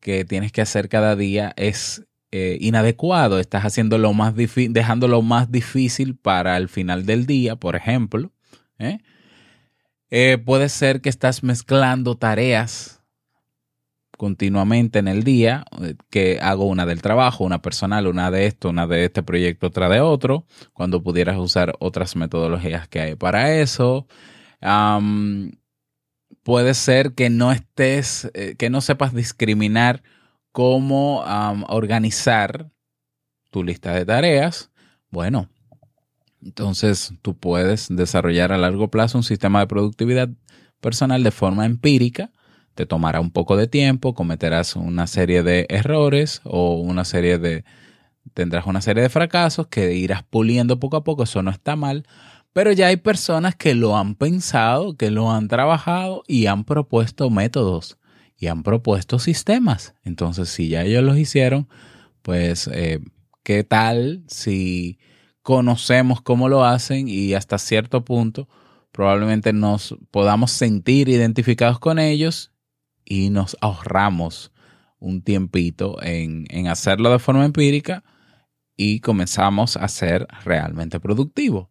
que 0.00 0.24
tienes 0.24 0.52
que 0.52 0.60
hacer 0.60 0.88
cada 0.88 1.16
día 1.16 1.52
es 1.56 2.04
eh, 2.30 2.58
inadecuado. 2.60 3.38
Estás 3.38 3.64
haciendo 3.64 3.98
lo 3.98 4.12
más 4.12 4.34
dejando 4.36 5.08
lo 5.08 5.22
más 5.22 5.50
difícil 5.50 6.16
para 6.16 6.56
el 6.56 6.68
final 6.68 7.06
del 7.06 7.26
día, 7.26 7.56
por 7.56 7.76
ejemplo. 7.76 8.32
¿eh? 8.78 8.98
Puede 10.44 10.68
ser 10.68 11.00
que 11.00 11.08
estás 11.08 11.42
mezclando 11.42 12.16
tareas 12.16 13.02
continuamente 14.16 15.00
en 15.00 15.08
el 15.08 15.24
día, 15.24 15.64
que 16.08 16.38
hago 16.40 16.66
una 16.66 16.86
del 16.86 17.02
trabajo, 17.02 17.42
una 17.42 17.60
personal, 17.60 18.06
una 18.06 18.30
de 18.30 18.46
esto, 18.46 18.70
una 18.70 18.86
de 18.86 19.06
este 19.06 19.24
proyecto, 19.24 19.66
otra 19.66 19.88
de 19.88 20.00
otro, 20.00 20.46
cuando 20.72 21.02
pudieras 21.02 21.36
usar 21.36 21.74
otras 21.80 22.14
metodologías 22.14 22.86
que 22.86 23.00
hay 23.00 23.14
para 23.16 23.56
eso 23.56 24.06
puede 26.44 26.74
ser 26.74 27.14
que 27.14 27.30
no 27.30 27.50
estés, 27.50 28.30
eh, 28.34 28.54
que 28.56 28.70
no 28.70 28.80
sepas 28.80 29.12
discriminar 29.14 30.02
cómo 30.52 31.24
organizar 31.68 32.70
tu 33.50 33.64
lista 33.64 33.92
de 33.92 34.06
tareas. 34.06 34.70
Bueno, 35.10 35.48
entonces 36.44 37.14
tú 37.22 37.36
puedes 37.36 37.88
desarrollar 37.88 38.52
a 38.52 38.58
largo 38.58 38.88
plazo 38.88 39.18
un 39.18 39.24
sistema 39.24 39.60
de 39.60 39.66
productividad 39.66 40.28
personal 40.80 41.22
de 41.22 41.30
forma 41.30 41.64
empírica. 41.64 42.30
Te 42.74 42.86
tomará 42.86 43.20
un 43.20 43.30
poco 43.30 43.56
de 43.56 43.66
tiempo, 43.66 44.14
cometerás 44.14 44.76
una 44.76 45.06
serie 45.06 45.42
de 45.42 45.66
errores 45.70 46.42
o 46.44 46.76
una 46.76 47.04
serie 47.04 47.38
de, 47.38 47.64
tendrás 48.34 48.66
una 48.66 48.82
serie 48.82 49.02
de 49.02 49.08
fracasos 49.08 49.68
que 49.68 49.94
irás 49.94 50.22
puliendo 50.22 50.78
poco 50.78 50.96
a 50.96 51.04
poco. 51.04 51.22
Eso 51.22 51.42
no 51.42 51.50
está 51.50 51.76
mal, 51.76 52.06
pero 52.52 52.72
ya 52.72 52.88
hay 52.88 52.96
personas 52.96 53.54
que 53.54 53.74
lo 53.74 53.96
han 53.96 54.14
pensado, 54.14 54.96
que 54.96 55.10
lo 55.10 55.30
han 55.30 55.48
trabajado 55.48 56.24
y 56.26 56.46
han 56.46 56.64
propuesto 56.64 57.30
métodos 57.30 57.96
y 58.36 58.48
han 58.48 58.62
propuesto 58.62 59.18
sistemas. 59.18 59.94
Entonces, 60.04 60.50
si 60.50 60.68
ya 60.68 60.82
ellos 60.82 61.04
los 61.04 61.16
hicieron, 61.16 61.68
pues, 62.22 62.68
eh, 62.72 63.00
¿qué 63.44 63.64
tal 63.64 64.24
si 64.26 64.98
conocemos 65.44 66.20
cómo 66.20 66.48
lo 66.48 66.64
hacen 66.64 67.06
y 67.06 67.34
hasta 67.34 67.58
cierto 67.58 68.04
punto 68.04 68.48
probablemente 68.90 69.52
nos 69.52 69.96
podamos 70.10 70.50
sentir 70.50 71.08
identificados 71.08 71.78
con 71.78 72.00
ellos 72.00 72.52
y 73.04 73.30
nos 73.30 73.56
ahorramos 73.60 74.50
un 74.98 75.22
tiempito 75.22 76.02
en, 76.02 76.46
en 76.50 76.66
hacerlo 76.66 77.12
de 77.12 77.20
forma 77.20 77.44
empírica 77.44 78.02
y 78.76 78.98
comenzamos 78.98 79.76
a 79.76 79.86
ser 79.86 80.26
realmente 80.44 80.98
productivos? 80.98 81.68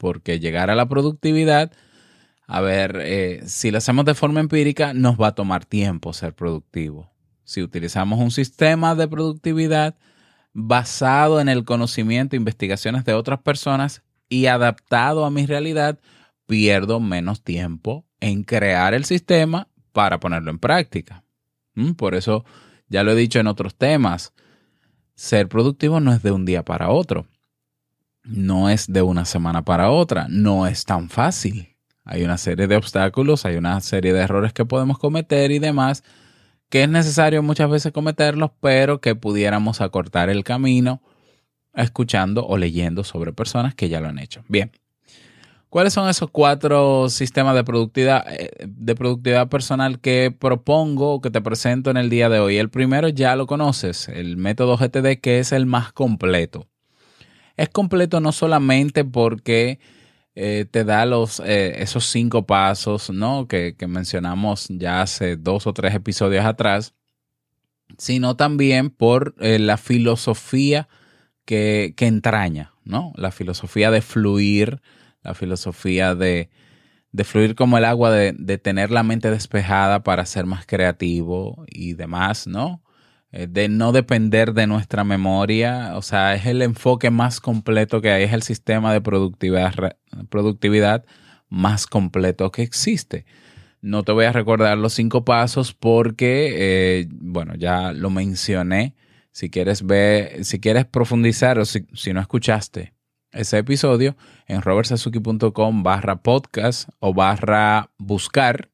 porque 0.00 0.40
llegar 0.40 0.70
a 0.70 0.74
la 0.74 0.88
productividad, 0.88 1.70
a 2.46 2.60
ver, 2.62 2.98
eh, 3.02 3.42
si 3.44 3.70
lo 3.70 3.78
hacemos 3.78 4.06
de 4.06 4.14
forma 4.14 4.40
empírica, 4.40 4.94
nos 4.94 5.20
va 5.20 5.28
a 5.28 5.34
tomar 5.34 5.66
tiempo 5.66 6.14
ser 6.14 6.34
productivo. 6.34 7.12
Si 7.44 7.62
utilizamos 7.62 8.18
un 8.18 8.30
sistema 8.30 8.94
de 8.94 9.06
productividad 9.06 9.96
basado 10.52 11.40
en 11.40 11.48
el 11.48 11.64
conocimiento 11.64 12.34
e 12.34 12.38
investigaciones 12.38 13.04
de 13.04 13.14
otras 13.14 13.40
personas 13.40 14.02
y 14.28 14.46
adaptado 14.46 15.24
a 15.24 15.30
mi 15.30 15.46
realidad, 15.46 15.98
pierdo 16.46 17.00
menos 17.00 17.42
tiempo 17.42 18.04
en 18.20 18.42
crear 18.42 18.94
el 18.94 19.04
sistema 19.04 19.68
para 19.92 20.20
ponerlo 20.20 20.50
en 20.50 20.58
práctica. 20.58 21.24
¿Mm? 21.74 21.92
Por 21.92 22.14
eso, 22.14 22.44
ya 22.88 23.02
lo 23.02 23.12
he 23.12 23.16
dicho 23.16 23.38
en 23.38 23.46
otros 23.46 23.74
temas, 23.74 24.32
ser 25.14 25.48
productivo 25.48 26.00
no 26.00 26.12
es 26.12 26.22
de 26.22 26.32
un 26.32 26.44
día 26.44 26.64
para 26.64 26.90
otro 26.90 27.26
no 28.24 28.68
es 28.68 28.86
de 28.92 29.02
una 29.02 29.24
semana 29.24 29.64
para 29.64 29.90
otra, 29.90 30.26
no 30.28 30.66
es 30.66 30.84
tan 30.84 31.08
fácil. 31.08 31.76
Hay 32.04 32.24
una 32.24 32.38
serie 32.38 32.66
de 32.66 32.76
obstáculos, 32.76 33.44
hay 33.44 33.56
una 33.56 33.80
serie 33.80 34.12
de 34.12 34.20
errores 34.20 34.52
que 34.52 34.64
podemos 34.64 34.98
cometer 34.98 35.50
y 35.50 35.58
demás, 35.58 36.02
que 36.70 36.84
es 36.84 36.88
necesario 36.88 37.42
muchas 37.42 37.68
veces 37.68 37.92
cometerlos, 37.92 38.52
pero 38.60 39.00
que 39.00 39.14
pudiéramos 39.14 39.80
acortar 39.80 40.30
el 40.30 40.44
camino 40.44 41.02
escuchando 41.74 42.46
o 42.46 42.56
leyendo 42.56 43.04
sobre 43.04 43.32
personas 43.32 43.74
que 43.74 43.88
ya 43.88 44.00
lo 44.00 44.08
han 44.08 44.18
hecho. 44.18 44.42
Bien. 44.48 44.70
¿Cuáles 45.68 45.92
son 45.92 46.08
esos 46.08 46.30
cuatro 46.30 47.08
sistemas 47.08 47.54
de 47.54 47.62
productividad, 47.62 48.24
eh, 48.28 48.50
de 48.66 48.94
productividad 48.96 49.48
personal 49.48 50.00
que 50.00 50.34
propongo 50.36 51.14
o 51.14 51.20
que 51.20 51.30
te 51.30 51.40
presento 51.40 51.90
en 51.90 51.96
el 51.96 52.10
día 52.10 52.28
de 52.28 52.40
hoy? 52.40 52.56
El 52.56 52.70
primero 52.70 53.08
ya 53.08 53.36
lo 53.36 53.46
conoces, 53.46 54.08
el 54.08 54.36
método 54.36 54.76
GTD, 54.76 55.20
que 55.20 55.38
es 55.38 55.52
el 55.52 55.66
más 55.66 55.92
completo. 55.92 56.66
Es 57.56 57.68
completo 57.68 58.20
no 58.20 58.32
solamente 58.32 59.04
porque 59.04 59.78
eh, 60.34 60.64
te 60.70 60.84
da 60.84 61.06
los, 61.06 61.40
eh, 61.40 61.82
esos 61.82 62.06
cinco 62.06 62.46
pasos 62.46 63.10
¿no? 63.10 63.48
que, 63.48 63.74
mencionamos 63.88 64.68
ya 64.68 65.02
hace 65.02 65.36
dos 65.36 65.66
o 65.66 65.72
tres 65.74 65.94
episodios 65.94 66.44
atrás, 66.44 66.94
sino 67.98 68.36
también 68.36 68.90
por 68.90 69.34
eh, 69.40 69.58
la 69.58 69.76
filosofía 69.76 70.88
que, 71.44 71.94
entraña, 71.98 72.74
¿no? 72.84 73.12
La 73.16 73.32
filosofía 73.32 73.90
de 73.90 74.02
fluir, 74.02 74.80
la 75.22 75.34
filosofía 75.34 76.14
de, 76.14 76.48
fluir 77.24 77.56
como 77.56 77.76
el 77.76 77.84
agua, 77.84 78.12
de, 78.12 78.32
de, 78.38 78.56
tener 78.58 78.92
la 78.92 79.02
mente 79.02 79.32
despejada 79.32 80.04
para 80.04 80.26
ser 80.26 80.46
más 80.46 80.64
creativo 80.64 81.64
y 81.66 81.94
demás, 81.94 82.46
¿no? 82.46 82.84
Eh, 83.32 83.46
de 83.48 83.68
no 83.68 83.92
depender 83.92 84.54
de 84.54 84.66
nuestra 84.66 85.04
memoria, 85.04 85.92
o 85.94 86.02
sea, 86.02 86.34
es 86.34 86.46
el 86.46 86.62
enfoque 86.62 87.10
más 87.10 87.40
completo 87.40 88.00
que 88.00 88.10
hay, 88.10 88.24
es 88.24 88.32
el 88.32 88.42
sistema 88.42 88.92
de 88.92 89.00
productividad, 89.00 89.96
productividad 90.28 91.04
más 91.48 91.86
completo 91.86 92.50
que 92.50 92.62
existe. 92.62 93.24
No 93.82 94.02
te 94.02 94.12
voy 94.12 94.24
a 94.24 94.32
recordar 94.32 94.76
los 94.78 94.94
cinco 94.94 95.24
pasos 95.24 95.74
porque, 95.74 97.00
eh, 97.00 97.08
bueno, 97.10 97.54
ya 97.54 97.92
lo 97.92 98.10
mencioné. 98.10 98.96
Si 99.30 99.48
quieres 99.48 99.86
ver, 99.86 100.44
si 100.44 100.58
quieres 100.58 100.84
profundizar 100.86 101.58
o 101.60 101.64
si, 101.64 101.86
no 102.12 102.20
escuchaste 102.20 102.94
ese 103.30 103.58
episodio, 103.58 104.16
en 104.48 104.60
robertsazuki.com 104.60 105.82
barra 105.84 106.20
podcast 106.20 106.88
o 106.98 107.14
barra 107.14 107.90
buscar, 107.96 108.70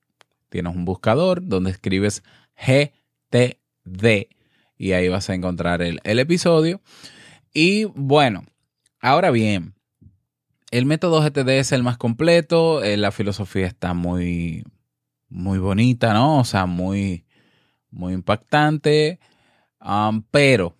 tienes 0.48 0.74
un 0.74 0.86
buscador 0.86 1.46
donde 1.46 1.70
escribes 1.72 2.22
GTD 2.56 4.35
y 4.78 4.92
ahí 4.92 5.08
vas 5.08 5.30
a 5.30 5.34
encontrar 5.34 5.82
el, 5.82 6.00
episodio. 6.04 6.80
Y 7.52 7.84
bueno, 7.84 8.44
ahora 9.00 9.30
bien, 9.30 9.74
el 10.70 10.86
método 10.86 11.22
GTD 11.22 11.48
es 11.50 11.72
el 11.72 11.82
más 11.82 11.96
completo, 11.96 12.82
eh, 12.82 12.96
la 12.96 13.12
filosofía 13.12 13.66
está 13.66 13.94
muy, 13.94 14.64
muy 15.28 15.58
bonita, 15.58 16.12
¿no? 16.12 16.38
O 16.38 16.44
sea, 16.44 16.66
muy, 16.66 17.24
muy 17.90 18.12
impactante, 18.12 19.18
pero 20.30 20.76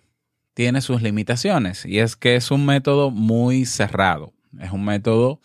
tiene 0.53 0.81
sus 0.81 1.01
limitaciones 1.01 1.85
y 1.85 1.99
es 1.99 2.15
que 2.15 2.35
es 2.35 2.51
un 2.51 2.65
método 2.65 3.11
muy 3.11 3.65
cerrado. 3.65 4.33
Es 4.59 4.71
un 4.71 4.85
método 4.85 5.39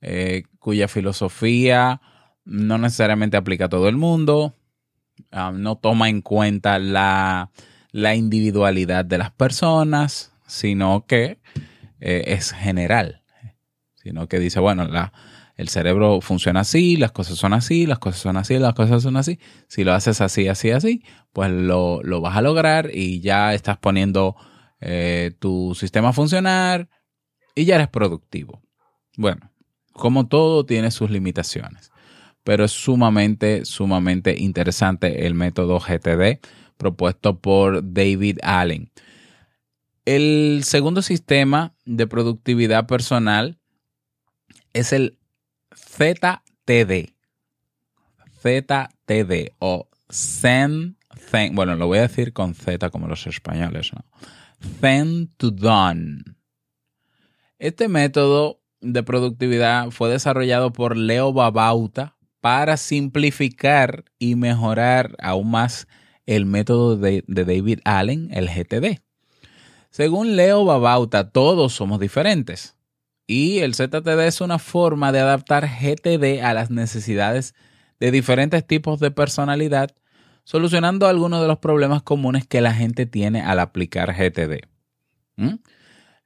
eh, 0.00 0.44
cuya 0.58 0.88
filosofía 0.88 2.00
no 2.44 2.76
necesariamente 2.76 3.36
aplica 3.36 3.66
a 3.66 3.68
todo 3.68 3.88
el 3.88 3.96
mundo, 3.96 4.54
ah, 5.30 5.52
no 5.54 5.76
toma 5.76 6.08
en 6.08 6.22
cuenta 6.22 6.78
la, 6.78 7.50
individualidad 8.14 9.04
de 9.04 9.18
las 9.18 9.30
personas, 9.30 10.32
sino 10.46 11.04
que 11.06 11.38
eh, 12.00 12.24
es 12.26 12.52
general, 12.52 13.22
sino 13.94 14.28
que 14.28 14.38
dice, 14.38 14.60
bueno, 14.60 14.88
la, 14.88 15.12
el 15.56 15.68
cerebro 15.68 16.20
funciona 16.20 16.60
así, 16.60 16.96
las 16.96 17.12
cosas 17.12 17.38
son 17.38 17.52
así, 17.52 17.86
las 17.86 17.98
cosas 17.98 18.20
son 18.20 18.36
así, 18.36 18.58
las 18.58 18.74
cosas 18.74 19.02
son 19.02 19.16
así. 19.16 19.38
Si 19.68 19.84
lo 19.84 19.92
haces 19.92 20.20
así, 20.20 20.48
así, 20.48 20.70
así, 20.70 21.04
pues 21.32 21.50
lo, 21.50 22.00
vas 22.20 22.36
a 22.36 22.42
lograr 22.42 22.90
y 22.92 23.20
ya 23.20 23.54
estás 23.54 23.78
poniendo 23.78 24.34
eh, 24.80 25.32
tu 25.38 25.74
sistema 25.74 26.08
a 26.08 26.12
funcionar 26.12 26.88
y 27.54 27.64
ya 27.64 27.76
eres 27.76 27.88
productivo. 27.88 28.62
Bueno, 29.16 29.50
como 29.92 30.26
todo 30.26 30.64
tiene 30.64 30.90
sus 30.90 31.10
limitaciones, 31.10 31.92
pero 32.44 32.64
es 32.64 32.72
sumamente, 32.72 33.64
sumamente 33.64 34.36
interesante 34.38 35.26
el 35.26 35.34
método 35.34 35.78
GTD 35.78 36.40
propuesto 36.82 37.38
por 37.38 37.92
David 37.94 38.38
Allen. 38.42 38.90
El 40.04 40.62
segundo 40.64 41.00
sistema 41.00 41.76
de 41.84 42.08
productividad 42.08 42.88
personal 42.88 43.60
es 44.72 44.92
el 44.92 45.16
ZTD. 45.76 47.14
ZTD 48.40 49.52
o 49.60 49.88
Zen, 50.10 50.96
bueno, 51.52 51.76
lo 51.76 51.86
voy 51.86 51.98
a 51.98 52.08
decir 52.08 52.32
con 52.32 52.56
Z 52.56 52.90
como 52.90 53.06
los 53.06 53.28
españoles. 53.28 53.92
Zen 54.80 55.28
to 55.36 55.52
Done. 55.52 56.24
Este 57.60 57.86
método 57.86 58.60
de 58.80 59.04
productividad 59.04 59.92
fue 59.92 60.10
desarrollado 60.10 60.72
por 60.72 60.96
Leo 60.96 61.32
Babauta 61.32 62.16
para 62.40 62.76
simplificar 62.76 64.04
y 64.18 64.34
mejorar 64.34 65.14
aún 65.20 65.52
más 65.52 65.86
el 66.26 66.46
método 66.46 66.96
de, 66.96 67.24
David 67.26 67.80
Allen, 67.84 68.28
el 68.32 68.48
GTD. 68.48 69.00
Según 69.90 70.36
Leo 70.36 70.64
Babauta, 70.64 71.30
todos 71.30 71.74
somos 71.74 72.00
diferentes. 72.00 72.76
Y 73.26 73.58
el 73.58 73.74
ZTD 73.74 74.26
es 74.26 74.40
una 74.40 74.58
forma 74.58 75.12
de 75.12 75.20
adaptar 75.20 75.68
GTD 75.68 76.42
a 76.42 76.54
las 76.54 76.70
necesidades 76.70 77.54
de 78.00 78.10
diferentes 78.10 78.66
tipos 78.66 79.00
de 79.00 79.10
personalidad, 79.10 79.94
solucionando 80.44 81.06
algunos 81.06 81.40
de 81.40 81.46
los 81.46 81.58
problemas 81.58 82.02
comunes 82.02 82.46
que 82.46 82.60
la 82.60 82.74
gente 82.74 83.06
tiene 83.06 83.42
al 83.42 83.60
aplicar 83.60 84.14
GTD. 84.14 84.66
¿Mm? 85.36 85.54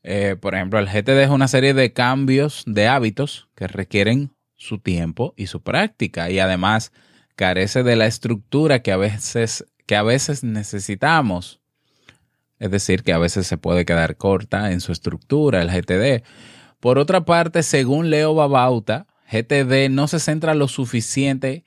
Eh, 0.02 0.36
por 0.40 0.54
ejemplo, 0.54 0.78
el 0.78 0.86
GTD 0.86 1.24
es 1.24 1.30
una 1.30 1.48
serie 1.48 1.74
de 1.74 1.92
cambios 1.92 2.62
de 2.66 2.86
hábitos 2.86 3.48
que 3.56 3.66
requieren 3.66 4.30
su 4.54 4.78
tiempo 4.78 5.34
y 5.36 5.48
su 5.48 5.62
práctica 5.62 6.30
y 6.30 6.38
además 6.38 6.92
carece 7.34 7.82
de 7.82 7.96
la 7.96 8.06
estructura 8.06 8.82
que 8.82 8.92
a 8.92 8.96
veces, 8.96 9.66
que 9.86 9.96
a 9.96 10.02
veces 10.02 10.44
necesitamos. 10.44 11.60
Es 12.58 12.70
decir, 12.70 13.02
que 13.02 13.12
a 13.12 13.18
veces 13.18 13.46
se 13.46 13.58
puede 13.58 13.84
quedar 13.84 14.16
corta 14.16 14.72
en 14.72 14.80
su 14.80 14.92
estructura 14.92 15.62
el 15.62 15.70
GTD 15.70 16.24
por 16.80 16.98
otra 16.98 17.24
parte, 17.24 17.62
según 17.62 18.10
Leo 18.10 18.34
Babauta, 18.34 19.06
GTD 19.30 19.90
no 19.90 20.06
se 20.08 20.20
centra 20.20 20.54
lo 20.54 20.68
suficiente 20.68 21.64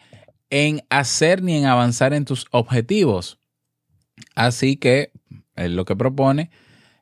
en 0.50 0.84
hacer 0.90 1.44
ni 1.44 1.58
en 1.58 1.66
avanzar 1.66 2.14
en 2.14 2.26
tus 2.26 2.46
objetivos. 2.52 3.40
Así 4.36 4.78
que 4.78 5.12
lo 5.56 5.86
que 5.86 5.96
propone 5.96 6.52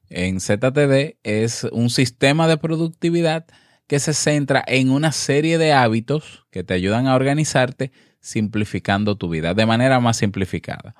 en 0.10 0.40
ZTD 0.40 1.18
es 1.24 1.66
un 1.72 1.90
sistema 1.90 2.48
de 2.48 2.58
productividad 2.58 3.46
que 3.88 4.00
se 4.00 4.14
centra 4.14 4.64
en 4.66 4.90
una 4.90 5.12
serie 5.12 5.58
de 5.58 5.74
hábitos 5.74 6.46
que 6.50 6.64
te 6.64 6.74
ayudan 6.74 7.08
a 7.08 7.16
organizarte 7.16 7.92
simplificando 8.28 9.16
tu 9.16 9.30
vida 9.30 9.54
de 9.54 9.66
manera 9.66 10.00
más 10.00 10.18
simplificada. 10.18 10.96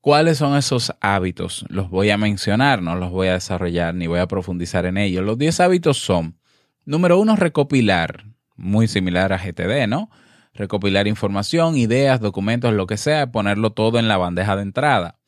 ¿Cuáles 0.00 0.38
son 0.38 0.56
esos 0.56 0.94
hábitos? 1.00 1.64
Los 1.68 1.90
voy 1.90 2.10
a 2.10 2.16
mencionar, 2.16 2.80
no 2.80 2.96
los 2.96 3.10
voy 3.10 3.28
a 3.28 3.34
desarrollar 3.34 3.94
ni 3.94 4.06
voy 4.06 4.20
a 4.20 4.28
profundizar 4.28 4.86
en 4.86 4.96
ellos. 4.96 5.24
Los 5.24 5.36
10 5.36 5.60
hábitos 5.60 5.98
son, 5.98 6.38
número 6.84 7.18
uno, 7.18 7.36
recopilar, 7.36 8.24
muy 8.56 8.88
similar 8.88 9.32
a 9.32 9.38
GTD, 9.38 9.88
¿no? 9.88 10.10
Recopilar 10.54 11.06
información, 11.06 11.76
ideas, 11.76 12.20
documentos, 12.20 12.72
lo 12.72 12.86
que 12.86 12.96
sea, 12.96 13.30
ponerlo 13.30 13.72
todo 13.72 13.98
en 13.98 14.08
la 14.08 14.16
bandeja 14.16 14.56
de 14.56 14.62
entrada. 14.62 15.18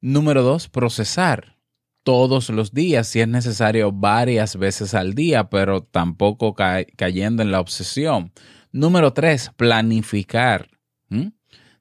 Número 0.00 0.42
dos, 0.42 0.68
procesar 0.68 1.56
todos 2.02 2.50
los 2.50 2.72
días, 2.72 3.08
si 3.08 3.20
es 3.20 3.28
necesario 3.28 3.92
varias 3.92 4.56
veces 4.56 4.94
al 4.94 5.14
día, 5.14 5.50
pero 5.50 5.82
tampoco 5.82 6.54
cayendo 6.54 7.42
en 7.42 7.50
la 7.50 7.60
obsesión. 7.60 8.32
Número 8.72 9.12
tres, 9.12 9.50
planificar 9.56 10.68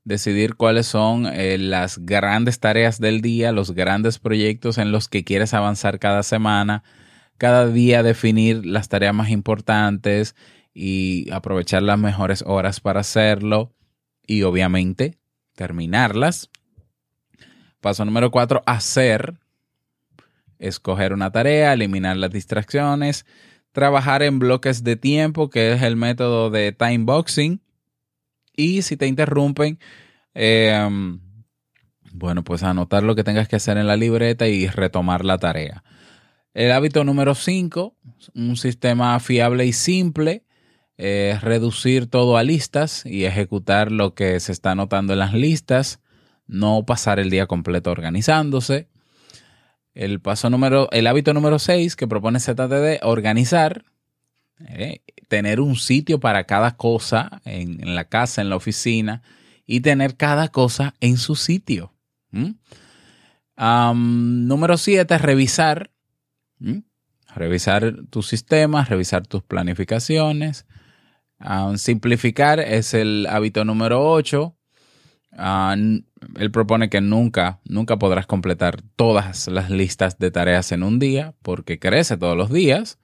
decidir 0.10 0.56
cuáles 0.56 0.88
son 0.88 1.28
eh, 1.28 1.58
las 1.60 2.00
grandes 2.00 2.60
tareas 2.60 3.00
del 3.00 3.22
día, 3.22 3.52
los 3.52 3.72
grandes 3.72 4.18
proyectos 4.18 4.80
en 4.80 4.92
los 4.92 5.08
que 5.08 5.24
quieres 5.24 5.54
avanzar 5.54 6.00
cada 6.00 6.24
semana, 6.24 6.84
cada 7.38 7.68
día 7.68 8.02
definir 8.02 8.66
las 8.66 8.90
tareas 8.90 9.14
más 9.14 9.30
importantes 9.30 10.36
y 10.74 11.30
aprovechar 11.32 11.84
las 11.84 12.00
mejores 12.00 12.44
horas 12.46 12.80
para 12.80 13.02
hacerlo 13.02 13.72
y 14.26 14.42
obviamente 14.42 15.20
terminarlas. 15.56 16.50
Paso 17.80 18.04
número 18.04 18.32
cuatro, 18.32 18.64
hacer, 18.66 19.36
escoger 20.58 21.14
una 21.14 21.32
tarea, 21.32 21.74
eliminar 21.74 22.18
las 22.18 22.32
distracciones, 22.32 23.28
trabajar 23.80 24.24
en 24.24 24.40
bloques 24.40 24.84
de 24.84 24.98
tiempo, 24.98 25.50
que 25.50 25.72
es 25.72 25.82
el 25.84 25.96
método 25.96 26.50
de 26.50 26.74
time 26.74 27.06
boxing 27.06 27.62
y 28.54 28.82
si 28.82 28.98
te 28.98 29.08
interrumpen, 29.08 29.80
em, 30.34 31.22
bueno, 32.12 32.44
pues 32.44 32.62
anotar 32.62 33.04
lo 33.04 33.16
que 33.16 33.24
tengas 33.24 33.48
que 33.48 33.56
hacer 33.56 33.78
en 33.78 33.88
la 33.88 33.96
libreta 33.96 34.50
y 34.50 34.68
retomar 34.68 35.24
la 35.24 35.38
tarea. 35.38 35.86
El 36.54 36.74
hábito 36.74 37.06
número 37.06 37.36
5, 37.36 37.96
un 38.36 38.58
sistema 38.58 39.18
fiable 39.22 39.66
y 39.66 39.72
simple, 39.72 40.44
es 40.98 41.40
reducir 41.40 42.08
todo 42.08 42.36
a 42.36 42.44
listas 42.44 43.06
y 43.06 43.24
ejecutar 43.24 43.94
lo 43.94 44.14
que 44.14 44.42
se 44.42 44.52
está 44.52 44.72
anotando 44.72 45.14
en 45.14 45.20
las 45.20 45.34
listas, 45.34 46.02
no 46.48 46.86
pasar 46.86 47.18
el 47.18 47.30
día 47.30 47.46
completo 47.46 47.92
organizándose. 47.92 48.90
El 50.00 50.22
paso 50.22 50.50
número, 50.50 50.88
el 50.94 51.08
hábito 51.08 51.34
número 51.34 51.60
6 51.60 51.98
que 51.98 52.08
propone 52.08 52.40
ZTD, 52.40 53.04
organizar, 53.04 53.84
eh, 54.66 55.02
tener 55.28 55.60
un 55.60 55.76
sitio 55.76 56.22
para 56.22 56.46
cada 56.46 56.78
cosa 56.78 57.42
en, 57.44 57.96
la 57.96 58.06
casa, 58.06 58.42
en 58.42 58.48
la 58.50 58.56
oficina 58.56 59.24
y 59.66 59.82
tener 59.82 60.16
cada 60.16 60.48
cosa 60.48 60.96
en 61.02 61.18
su 61.18 61.36
sitio. 61.36 61.92
número 63.58 64.78
siete, 64.78 65.18
revisar. 65.18 65.92
Revisar 67.36 67.94
tus 68.10 68.26
sistemas, 68.26 68.88
revisar 68.88 69.28
tus 69.28 69.44
planificaciones. 69.44 70.66
simplificar 71.76 72.62
es 72.62 72.94
el 72.94 73.28
hábito 73.30 73.66
número 73.66 74.10
ocho. 74.10 74.56
Él 76.36 76.52
propone 76.52 76.90
que 76.90 77.02
nunca, 77.02 77.60
nunca 77.66 77.98
podrás 77.98 78.26
completar 78.26 78.82
todas 78.96 79.48
las 79.48 79.70
listas 79.70 80.18
de 80.20 80.32
tareas 80.32 80.72
en 80.72 80.84
un 80.84 81.00
día 81.00 81.34
porque 81.42 81.80
crece 81.80 82.18
todos 82.18 82.38
los 82.38 82.52
días. 82.52 83.00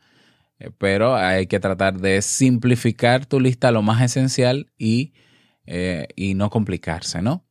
Eh, 0.60 0.72
pero 0.78 1.16
hay 1.16 1.48
que 1.48 1.60
tratar 1.60 2.00
de 2.00 2.22
simplificar 2.22 3.26
tu 3.26 3.40
lista 3.40 3.72
lo 3.72 3.82
más 3.82 4.02
esencial 4.02 4.72
y, 4.78 5.14
eh, 5.66 6.08
y 6.16 6.34
no 6.34 6.50
complicarse, 6.50 7.22
¿no? 7.22 7.46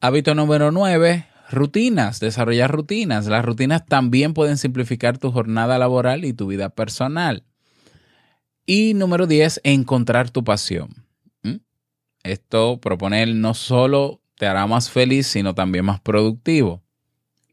Hábito 0.00 0.34
número 0.34 0.70
9, 0.70 1.26
rutinas, 1.50 2.20
desarrollar 2.20 2.70
rutinas. 2.70 3.26
Las 3.26 3.44
rutinas 3.44 3.86
también 3.86 4.34
pueden 4.34 4.58
simplificar 4.58 5.18
tu 5.18 5.32
jornada 5.32 5.78
laboral 5.78 6.24
y 6.24 6.32
tu 6.32 6.46
vida 6.46 6.68
personal. 6.68 7.44
Y 8.66 8.94
número 8.94 9.26
10, 9.26 9.60
encontrar 9.64 10.30
tu 10.30 10.44
pasión. 10.44 11.06
¿Mm? 11.42 11.56
Esto 12.24 12.80
proponer 12.80 13.28
no 13.28 13.54
solo 13.54 14.20
te 14.38 14.46
hará 14.46 14.66
más 14.66 14.90
feliz, 14.90 15.26
sino 15.26 15.54
también 15.54 15.84
más 15.84 16.00
productivo. 16.00 16.82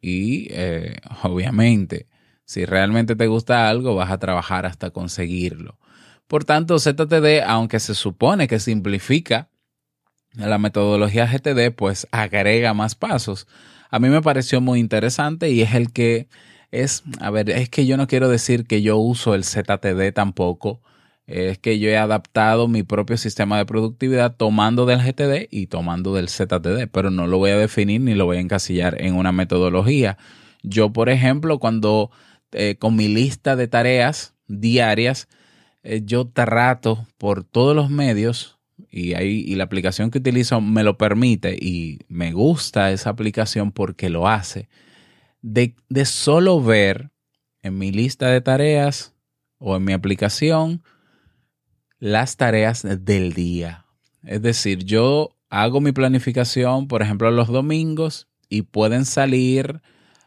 Y 0.01 0.47
eh, 0.51 0.97
obviamente 1.23 2.07
si 2.45 2.65
realmente 2.65 3.15
te 3.15 3.27
gusta 3.27 3.69
algo, 3.69 3.95
vas 3.95 4.11
a 4.11 4.19
trabajar 4.19 4.65
hasta 4.65 4.91
conseguirlo. 4.91 5.79
Por 6.27 6.45
tanto, 6.45 6.77
ZTD, 6.79 7.41
aunque 7.45 7.79
se 7.79 7.95
supone 7.95 8.47
que 8.47 8.59
simplifica 8.59 9.49
la 10.33 10.57
metodología 10.57 11.27
GTD, 11.27 11.73
pues 11.75 12.07
agrega 12.11 12.73
más 12.73 12.95
pasos. 12.95 13.47
A 13.89 13.99
mí 13.99 14.09
me 14.09 14.21
pareció 14.21 14.61
muy 14.61 14.79
interesante 14.79 15.49
y 15.51 15.61
es 15.61 15.73
el 15.73 15.91
que 15.91 16.27
es, 16.71 17.03
a 17.19 17.29
ver, 17.29 17.49
es 17.49 17.69
que 17.69 17.85
yo 17.85 17.97
no 17.97 18.07
quiero 18.07 18.29
decir 18.29 18.65
que 18.65 18.81
yo 18.81 18.97
uso 18.97 19.35
el 19.35 19.43
ZTD 19.43 20.11
tampoco, 20.13 20.81
es 21.25 21.57
que 21.57 21.79
yo 21.79 21.89
he 21.89 21.97
adaptado 21.97 22.67
mi 22.67 22.83
propio 22.83 23.17
sistema 23.17 23.57
de 23.57 23.65
productividad 23.65 24.35
tomando 24.35 24.85
del 24.85 24.99
GTD 24.99 25.47
y 25.49 25.67
tomando 25.67 26.13
del 26.13 26.27
ZTD, 26.27 26.87
pero 26.91 27.11
no 27.11 27.27
lo 27.27 27.37
voy 27.37 27.51
a 27.51 27.57
definir 27.57 28.01
ni 28.01 28.13
lo 28.13 28.25
voy 28.25 28.37
a 28.37 28.41
encasillar 28.41 29.01
en 29.01 29.15
una 29.15 29.31
metodología. 29.31 30.17
Yo, 30.63 30.91
por 30.91 31.09
ejemplo, 31.09 31.59
cuando 31.59 32.11
eh, 32.51 32.75
con 32.77 32.95
mi 32.95 33.07
lista 33.07 33.55
de 33.55 33.67
tareas 33.67 34.35
diarias, 34.47 35.29
eh, 35.83 36.01
yo 36.03 36.27
trato 36.27 37.07
por 37.17 37.43
todos 37.43 37.75
los 37.75 37.89
medios 37.89 38.59
y, 38.89 39.13
ahí, 39.13 39.43
y 39.47 39.55
la 39.55 39.63
aplicación 39.63 40.11
que 40.11 40.19
utilizo 40.19 40.59
me 40.61 40.83
lo 40.83 40.97
permite 40.97 41.55
y 41.59 41.99
me 42.09 42.33
gusta 42.33 42.91
esa 42.91 43.09
aplicación 43.09 43.71
porque 43.71 44.09
lo 44.09 44.27
hace, 44.27 44.69
de, 45.41 45.75
de 45.89 46.05
solo 46.05 46.61
ver 46.61 47.11
en 47.61 47.77
mi 47.77 47.91
lista 47.91 48.27
de 48.27 48.41
tareas 48.41 49.13
o 49.57 49.77
en 49.77 49.85
mi 49.85 49.93
aplicación 49.93 50.83
las 52.03 52.35
tareas 52.35 52.83
del 52.83 53.31
día. 53.31 53.85
Es 54.23 54.41
decir, 54.41 54.83
yo 54.83 55.37
hago 55.49 55.79
mi 55.79 55.93
planificación, 55.93 56.89
por 56.89 57.01
ejemplo, 57.01 57.31
los 57.31 57.47
domingos 57.47 58.27
y 58.49 58.63
pueden 58.63 59.05
salir, 59.05 59.81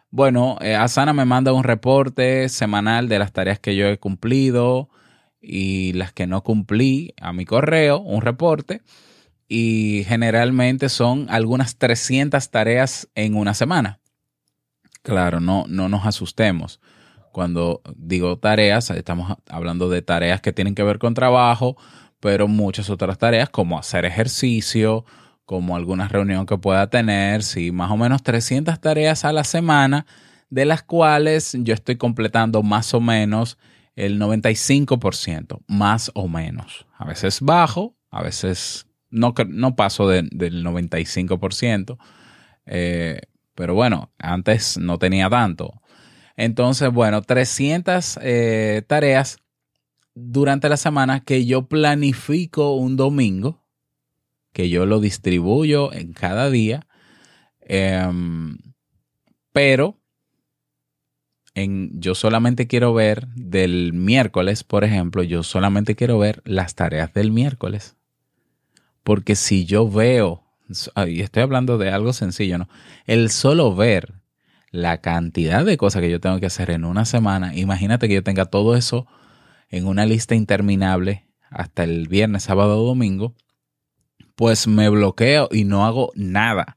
bueno, 0.08 0.56
eh, 0.62 0.74
Asana 0.74 1.12
me 1.12 1.26
manda 1.26 1.52
un 1.52 1.64
reporte 1.64 2.48
semanal 2.48 3.10
de 3.10 3.18
las 3.18 3.30
tareas 3.30 3.58
que 3.58 3.76
yo 3.76 3.88
he 3.88 3.98
cumplido 3.98 4.88
y 5.38 5.92
las 5.92 6.14
que 6.14 6.26
no 6.26 6.42
cumplí 6.42 7.12
a 7.20 7.34
mi 7.34 7.44
correo, 7.44 8.00
un 8.00 8.22
reporte. 8.22 8.80
Y 9.46 10.04
generalmente 10.08 10.88
son 10.88 11.26
algunas 11.28 11.76
300 11.76 12.50
tareas 12.50 13.06
en 13.14 13.34
una 13.34 13.52
semana. 13.52 14.00
Claro, 15.02 15.40
no, 15.40 15.66
no 15.68 15.90
nos 15.90 16.06
asustemos. 16.06 16.80
Cuando 17.36 17.82
digo 17.98 18.38
tareas, 18.38 18.88
estamos 18.88 19.36
hablando 19.50 19.90
de 19.90 20.00
tareas 20.00 20.40
que 20.40 20.54
tienen 20.54 20.74
que 20.74 20.82
ver 20.82 20.98
con 20.98 21.12
trabajo, 21.12 21.76
pero 22.18 22.48
muchas 22.48 22.88
otras 22.88 23.18
tareas 23.18 23.50
como 23.50 23.78
hacer 23.78 24.06
ejercicio, 24.06 25.04
como 25.44 25.76
alguna 25.76 26.08
reunión 26.08 26.46
que 26.46 26.56
pueda 26.56 26.88
tener, 26.88 27.42
sí, 27.42 27.72
más 27.72 27.90
o 27.90 27.98
menos 27.98 28.22
300 28.22 28.80
tareas 28.80 29.26
a 29.26 29.34
la 29.34 29.44
semana, 29.44 30.06
de 30.48 30.64
las 30.64 30.82
cuales 30.82 31.54
yo 31.60 31.74
estoy 31.74 31.96
completando 31.96 32.62
más 32.62 32.94
o 32.94 33.02
menos 33.02 33.58
el 33.96 34.18
95%, 34.18 35.60
más 35.66 36.10
o 36.14 36.28
menos. 36.28 36.86
A 36.96 37.04
veces 37.04 37.42
bajo, 37.42 37.98
a 38.10 38.22
veces 38.22 38.86
no, 39.10 39.34
no 39.46 39.76
paso 39.76 40.08
del 40.08 40.30
95%, 40.64 41.98
eh, 42.64 43.20
pero 43.54 43.74
bueno, 43.74 44.10
antes 44.16 44.78
no 44.78 44.98
tenía 44.98 45.28
tanto. 45.28 45.82
Entonces, 46.36 46.92
bueno, 46.92 47.22
300 47.22 48.18
eh, 48.22 48.82
tareas 48.86 49.38
durante 50.14 50.68
la 50.68 50.76
semana 50.76 51.20
que 51.20 51.46
yo 51.46 51.66
planifico 51.66 52.74
un 52.74 52.96
domingo, 52.96 53.62
que 54.52 54.68
yo 54.68 54.86
lo 54.86 55.00
distribuyo 55.00 55.92
en 55.92 56.12
cada 56.12 56.50
día, 56.50 56.86
em, 57.60 58.58
pero 59.52 59.98
en, 61.54 62.00
yo 62.00 62.14
solamente 62.14 62.66
quiero 62.66 62.92
ver 62.92 63.28
del 63.28 63.92
miércoles, 63.94 64.64
por 64.64 64.84
ejemplo, 64.84 65.22
yo 65.22 65.42
solamente 65.42 65.96
quiero 65.96 66.18
ver 66.18 66.42
las 66.44 66.74
tareas 66.74 67.12
del 67.14 67.32
miércoles. 67.32 67.96
Porque 69.02 69.36
si 69.36 69.64
yo 69.64 69.88
veo, 69.88 70.42
y 71.06 71.20
estoy 71.20 71.42
hablando 71.42 71.78
de 71.78 71.90
algo 71.90 72.12
sencillo, 72.12 72.58
¿no? 72.58 72.68
El 73.06 73.30
solo 73.30 73.74
ver 73.74 74.14
la 74.76 74.98
cantidad 74.98 75.64
de 75.64 75.76
cosas 75.76 76.02
que 76.02 76.10
yo 76.10 76.20
tengo 76.20 76.38
que 76.38 76.46
hacer 76.46 76.70
en 76.70 76.84
una 76.84 77.04
semana, 77.04 77.54
imagínate 77.54 78.08
que 78.08 78.14
yo 78.14 78.22
tenga 78.22 78.44
todo 78.44 78.76
eso 78.76 79.06
en 79.68 79.86
una 79.86 80.06
lista 80.06 80.34
interminable 80.34 81.26
hasta 81.50 81.84
el 81.84 82.08
viernes, 82.08 82.44
sábado 82.44 82.82
o 82.82 82.86
domingo, 82.86 83.34
pues 84.34 84.66
me 84.68 84.88
bloqueo 84.88 85.48
y 85.50 85.64
no 85.64 85.86
hago 85.86 86.12
nada. 86.14 86.76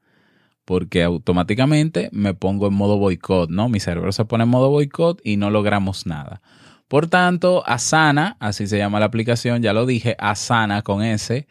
Porque 0.65 1.03
automáticamente 1.03 2.09
me 2.11 2.33
pongo 2.33 2.67
en 2.67 2.75
modo 2.75 2.97
boicot, 2.97 3.49
¿no? 3.49 3.69
Mi 3.69 3.79
cerebro 3.79 4.11
se 4.11 4.25
pone 4.25 4.43
en 4.43 4.49
modo 4.49 4.69
boicot 4.69 5.19
y 5.23 5.37
no 5.37 5.49
logramos 5.49 6.05
nada. 6.05 6.41
Por 6.87 7.07
tanto, 7.07 7.63
Asana, 7.67 8.37
así 8.39 8.67
se 8.67 8.77
llama 8.77 8.99
la 8.99 9.07
aplicación, 9.07 9.61
ya 9.61 9.73
lo 9.73 9.85
dije, 9.85 10.15
Asana 10.19 10.83
con 10.83 11.03
S. 11.03 11.47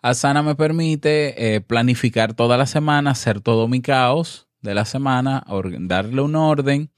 Asana 0.00 0.42
me 0.42 0.54
permite 0.54 1.54
eh, 1.54 1.60
planificar 1.60 2.34
toda 2.34 2.56
la 2.56 2.66
semana, 2.66 3.10
hacer 3.10 3.40
todo 3.40 3.68
mi 3.68 3.80
caos 3.82 4.48
de 4.62 4.74
la 4.74 4.84
semana, 4.84 5.44
darle 5.80 6.22
un 6.22 6.36
orden 6.36 6.90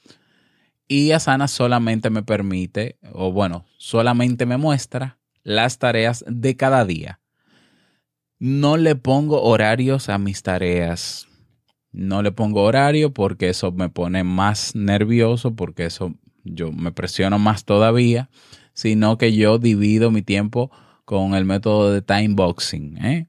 y 0.87 1.13
Asana 1.13 1.49
solamente 1.49 2.11
me 2.11 2.23
permite, 2.23 2.99
o 3.13 3.33
bueno, 3.33 3.65
solamente 3.79 4.47
me 4.47 4.59
muestra 4.59 5.19
las 5.43 5.79
tareas 5.79 6.25
de 6.29 6.57
cada 6.57 6.85
día. 6.85 7.21
No 8.39 8.77
le 8.77 8.95
pongo 8.95 9.43
horarios 9.43 10.09
a 10.09 10.19
mis 10.19 10.43
tareas. 10.43 11.27
No 11.93 12.23
le 12.23 12.33
pongo 12.33 12.63
horario 12.63 13.15
porque 13.15 13.49
eso 13.49 13.73
me 13.73 13.89
pone 13.89 14.25
más 14.25 14.75
nervioso, 14.75 15.55
porque 15.55 15.87
eso 15.87 16.15
yo 16.43 16.73
me 16.73 16.93
presiono 16.93 17.39
más 17.39 17.65
todavía, 17.65 18.29
sino 18.75 19.17
que 19.17 19.35
yo 19.35 19.59
divido 19.59 20.11
mi 20.11 20.23
tiempo 20.23 20.71
con 21.05 21.35
el 21.35 21.45
método 21.45 21.93
de 21.93 22.03
time 22.03 22.35
boxing. 22.35 22.99
¿eh? 23.05 23.29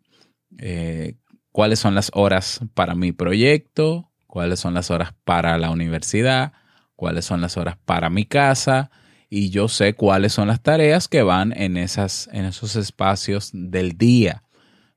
Eh, 0.58 1.16
cuáles 1.52 1.80
son 1.80 1.96
las 1.96 2.12
horas 2.14 2.60
para 2.74 2.96
mi 2.96 3.12
proyecto, 3.12 4.12
cuáles 4.36 4.60
son 4.60 4.74
las 4.74 4.92
horas 4.92 5.14
para 5.24 5.58
la 5.58 5.70
universidad, 5.70 6.52
cuáles 6.98 7.24
son 7.24 7.40
las 7.40 7.56
horas 7.56 7.78
para 7.86 8.10
mi 8.10 8.26
casa 8.26 8.92
y 9.30 9.50
yo 9.50 9.70
sé 9.70 9.94
cuáles 9.94 10.34
son 10.34 10.50
las 10.50 10.62
tareas 10.62 11.08
que 11.08 11.24
van 11.24 11.54
en, 11.56 11.78
esas, 11.78 12.28
en 12.34 12.44
esos 12.44 12.76
espacios 12.76 13.52
del 13.54 13.98
día. 13.98 14.44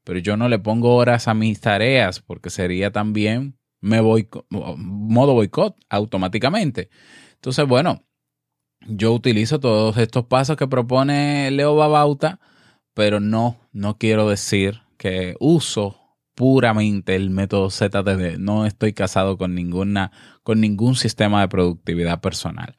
Pero 0.02 0.18
yo 0.18 0.36
no 0.36 0.48
le 0.48 0.58
pongo 0.58 0.96
horas 0.96 1.28
a 1.28 1.34
mis 1.34 1.60
tareas 1.60 2.18
porque 2.18 2.50
sería 2.50 2.90
también 2.90 3.56
me 3.80 4.00
voy 4.00 4.28
modo 4.50 5.34
boicot 5.34 5.76
automáticamente. 5.88 6.90
Entonces, 7.34 7.64
bueno, 7.64 8.02
yo 8.88 9.12
utilizo 9.12 9.60
todos 9.60 9.98
estos 9.98 10.24
pasos 10.24 10.56
que 10.56 10.66
propone 10.66 11.52
Leo 11.52 11.76
Babauta, 11.76 12.40
pero 12.92 13.20
no, 13.20 13.56
no 13.70 13.98
quiero 13.98 14.28
decir 14.28 14.80
que 14.96 15.36
uso 15.38 15.97
puramente 16.38 17.16
el 17.16 17.30
método 17.30 17.68
ZTD. 17.68 18.38
No 18.38 18.64
estoy 18.64 18.92
casado 18.92 19.36
con 19.36 19.56
ninguna, 19.56 20.12
con 20.44 20.60
ningún 20.60 20.94
sistema 20.94 21.40
de 21.40 21.48
productividad 21.48 22.20
personal. 22.20 22.76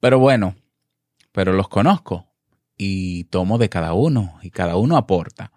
Pero 0.00 0.18
bueno, 0.18 0.54
pero 1.32 1.54
los 1.54 1.68
conozco 1.68 2.26
y 2.76 3.24
tomo 3.24 3.56
de 3.56 3.70
cada 3.70 3.94
uno 3.94 4.34
y 4.42 4.50
cada 4.50 4.76
uno 4.76 4.98
aporta. 4.98 5.50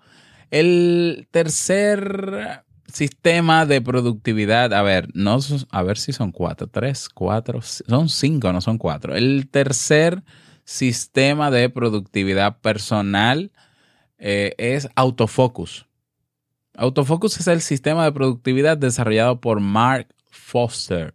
El 0.51 1.27
tercer 1.31 2.63
sistema 2.87 3.65
de 3.65 3.81
productividad, 3.81 4.73
a 4.73 4.81
ver, 4.81 5.09
no, 5.13 5.37
a 5.71 5.83
ver 5.83 5.97
si 5.97 6.13
son 6.13 6.31
cuatro, 6.31 6.67
tres, 6.67 7.09
cuatro, 7.09 7.61
son 7.61 8.07
cinco, 8.07 8.53
no 8.53 8.61
son 8.61 8.77
cuatro. 8.77 9.17
El 9.17 9.49
tercer 9.49 10.23
sistema 10.63 11.51
de 11.51 11.69
productividad 11.69 12.61
personal 12.61 13.51
eh, 14.17 14.55
es 14.57 14.87
autofocus. 14.95 15.88
Autofocus 16.79 17.37
es 17.41 17.47
el 17.47 17.59
sistema 17.59 18.05
de 18.05 18.13
productividad 18.13 18.77
desarrollado 18.77 19.41
por 19.41 19.59
Mark 19.59 20.15
Foster. 20.31 21.13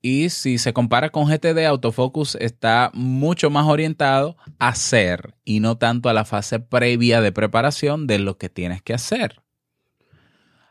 Y 0.00 0.30
si 0.30 0.58
se 0.58 0.72
compara 0.72 1.10
con 1.10 1.26
GTD, 1.26 1.66
Autofocus 1.66 2.36
está 2.36 2.92
mucho 2.94 3.50
más 3.50 3.66
orientado 3.66 4.36
a 4.60 4.68
hacer 4.68 5.34
y 5.44 5.58
no 5.58 5.76
tanto 5.76 6.08
a 6.08 6.12
la 6.12 6.24
fase 6.24 6.60
previa 6.60 7.20
de 7.20 7.32
preparación 7.32 8.06
de 8.06 8.20
lo 8.20 8.38
que 8.38 8.48
tienes 8.48 8.80
que 8.80 8.94
hacer. 8.94 9.42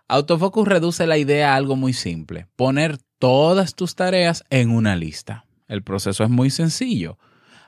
Autofocus 0.08 0.66
reduce 0.66 1.06
la 1.06 1.18
idea 1.18 1.52
a 1.52 1.58
algo 1.58 1.76
muy 1.76 1.92
simple, 1.92 2.48
poner 2.56 3.00
todas 3.20 3.76
tus 3.76 3.96
tareas 3.96 4.46
en 4.50 4.70
una 4.70 4.96
lista. 4.96 5.44
El 5.68 5.84
proceso 5.84 6.24
es 6.24 6.30
muy 6.30 6.52
sencillo. 6.52 7.18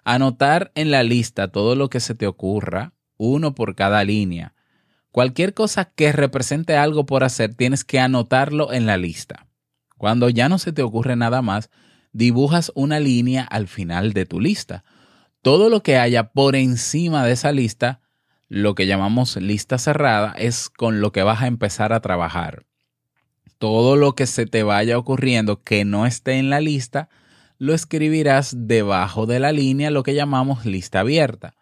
Anotar 0.06 0.72
en 0.76 0.92
la 0.92 1.04
lista 1.04 1.50
todo 1.50 1.76
lo 1.76 1.90
que 1.90 2.00
se 2.00 2.16
te 2.16 2.26
ocurra, 2.26 2.94
uno 3.18 3.54
por 3.54 3.76
cada 3.76 4.02
línea, 4.06 4.55
Cualquier 5.16 5.54
cosa 5.54 5.86
que 5.86 6.12
represente 6.12 6.76
algo 6.76 7.06
por 7.06 7.24
hacer, 7.24 7.56
tienes 7.56 7.86
que 7.86 8.02
anotarlo 8.02 8.74
en 8.74 8.86
la 8.86 8.98
lista. 8.98 9.48
Cuando 9.98 10.28
ya 10.28 10.50
no 10.50 10.60
se 10.60 10.74
te 10.74 10.82
ocurre 10.82 11.16
nada 11.16 11.42
más, 11.42 11.70
dibujas 12.12 12.70
una 12.76 13.00
línea 13.00 13.46
al 13.46 13.70
final 13.70 14.12
de 14.12 14.26
tu 14.26 14.42
lista. 14.42 14.84
Todo 15.42 15.70
lo 15.70 15.82
que 15.84 15.96
haya 15.96 16.34
por 16.34 16.58
encima 16.58 17.26
de 17.26 17.32
esa 17.32 17.54
lista, 17.54 18.02
lo 18.50 18.76
que 18.76 18.88
llamamos 18.88 19.38
lista 19.38 19.78
cerrada, 19.78 20.34
es 20.38 20.70
con 20.70 21.00
lo 21.00 21.14
que 21.14 21.24
vas 21.24 21.44
a 21.44 21.48
empezar 21.48 21.94
a 21.94 22.02
trabajar. 22.02 22.66
Todo 23.58 23.96
lo 23.96 24.16
que 24.16 24.26
se 24.28 24.48
te 24.48 24.64
vaya 24.64 24.98
ocurriendo 24.98 25.64
que 25.64 25.86
no 25.86 26.06
esté 26.06 26.40
en 26.40 26.50
la 26.50 26.60
lista, 26.60 27.08
lo 27.58 27.74
escribirás 27.74 28.54
debajo 28.68 29.28
de 29.28 29.40
la 29.40 29.54
línea, 29.54 29.92
lo 29.92 30.04
que 30.04 30.14
llamamos 30.14 30.66
lista 30.66 31.00
abierta. 31.00 31.54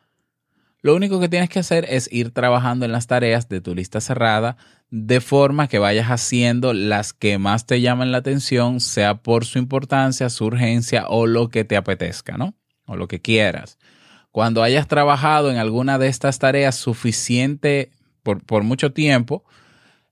Lo 0.84 0.94
único 0.96 1.22
que 1.22 1.30
tienes 1.30 1.50
que 1.50 1.60
hacer 1.60 1.86
es 1.88 2.10
ir 2.12 2.32
trabajando 2.32 2.84
en 2.84 2.92
las 2.92 3.08
tareas 3.08 3.48
de 3.48 3.62
tu 3.62 3.74
lista 3.74 4.02
cerrada 4.02 4.58
de 4.90 5.22
forma 5.22 5.70
que 5.70 5.80
vayas 5.80 6.08
haciendo 6.08 6.74
las 6.74 7.14
que 7.14 7.38
más 7.38 7.66
te 7.66 7.80
llaman 7.80 8.12
la 8.12 8.18
atención, 8.18 8.82
sea 8.82 9.16
por 9.16 9.46
su 9.46 9.60
importancia, 9.60 10.30
su 10.30 10.44
urgencia 10.44 11.08
o 11.08 11.26
lo 11.26 11.48
que 11.48 11.64
te 11.64 11.78
apetezca, 11.78 12.38
¿no? 12.38 12.54
O 12.86 12.98
lo 12.98 13.08
que 13.08 13.22
quieras. 13.22 13.80
Cuando 14.32 14.62
hayas 14.62 14.90
trabajado 14.90 15.50
en 15.50 15.58
alguna 15.58 15.98
de 15.98 16.10
estas 16.10 16.38
tareas 16.38 16.76
suficiente 16.76 17.92
por, 18.22 18.44
por 18.44 18.64
mucho 18.64 18.92
tiempo, 18.92 19.46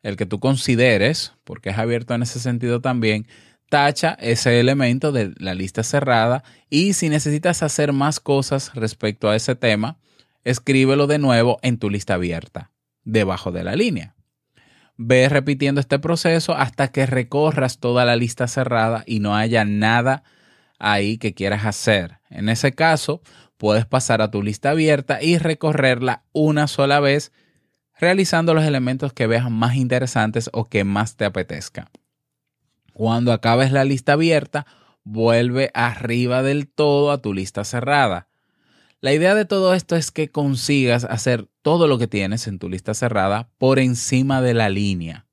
el 0.03 0.15
que 0.15 0.25
tú 0.25 0.39
consideres, 0.39 1.33
porque 1.43 1.71
es 1.71 1.77
abierto 1.77 2.13
en 2.13 2.23
ese 2.23 2.39
sentido 2.39 2.79
también, 2.79 3.27
tacha 3.69 4.13
ese 4.21 4.61
elemento 4.61 5.11
de 5.11 5.33
la 5.37 5.53
lista 5.53 5.83
cerrada 5.83 6.45
y 6.69 6.93
si 6.93 7.09
necesitas 7.09 7.61
hacer 7.61 7.91
más 7.91 8.21
cosas 8.21 8.73
respecto 8.73 9.29
a 9.29 9.35
ese 9.35 9.55
tema, 9.55 9.97
escríbelo 10.43 11.07
de 11.07 11.19
nuevo 11.19 11.59
en 11.61 11.77
tu 11.77 11.89
lista 11.89 12.15
abierta, 12.15 12.71
debajo 13.03 13.51
de 13.51 13.63
la 13.63 13.75
línea. 13.75 14.15
Ve 14.97 15.29
repitiendo 15.29 15.81
este 15.81 15.99
proceso 15.99 16.55
hasta 16.55 16.89
que 16.89 17.05
recorras 17.05 17.79
toda 17.79 18.05
la 18.05 18.15
lista 18.15 18.47
cerrada 18.47 19.03
y 19.05 19.19
no 19.19 19.35
haya 19.35 19.65
nada 19.65 20.23
ahí 20.77 21.17
que 21.17 21.33
quieras 21.33 21.65
hacer. 21.65 22.19
En 22.29 22.49
ese 22.49 22.73
caso, 22.73 23.21
puedes 23.57 23.85
pasar 23.85 24.21
a 24.21 24.31
tu 24.31 24.41
lista 24.41 24.71
abierta 24.71 25.21
y 25.21 25.37
recorrerla 25.37 26.23
una 26.33 26.67
sola 26.67 26.99
vez, 26.99 27.31
realizando 27.99 28.53
los 28.53 28.65
elementos 28.65 29.13
que 29.13 29.27
veas 29.27 29.49
más 29.49 29.75
interesantes 29.75 30.49
o 30.53 30.67
que 30.67 30.83
más 30.83 31.15
te 31.15 31.25
apetezca. 31.25 31.91
Cuando 32.93 33.31
acabes 33.31 33.71
la 33.71 33.85
lista 33.85 34.13
abierta, 34.13 34.65
vuelve 35.03 35.71
arriba 35.73 36.43
del 36.43 36.67
todo 36.67 37.11
a 37.11 37.21
tu 37.21 37.33
lista 37.33 37.63
cerrada. 37.63 38.27
La 39.01 39.13
idea 39.13 39.33
de 39.33 39.45
todo 39.45 39.73
esto 39.73 39.95
es 39.95 40.11
que 40.11 40.29
consigas 40.29 41.05
hacer 41.05 41.49
todo 41.63 41.87
lo 41.87 41.97
que 41.97 42.05
tienes 42.05 42.45
en 42.45 42.59
tu 42.59 42.69
lista 42.69 42.93
cerrada 42.93 43.49
por 43.57 43.79
encima 43.79 44.43
de 44.43 44.53
la 44.53 44.69
línea. 44.69 45.25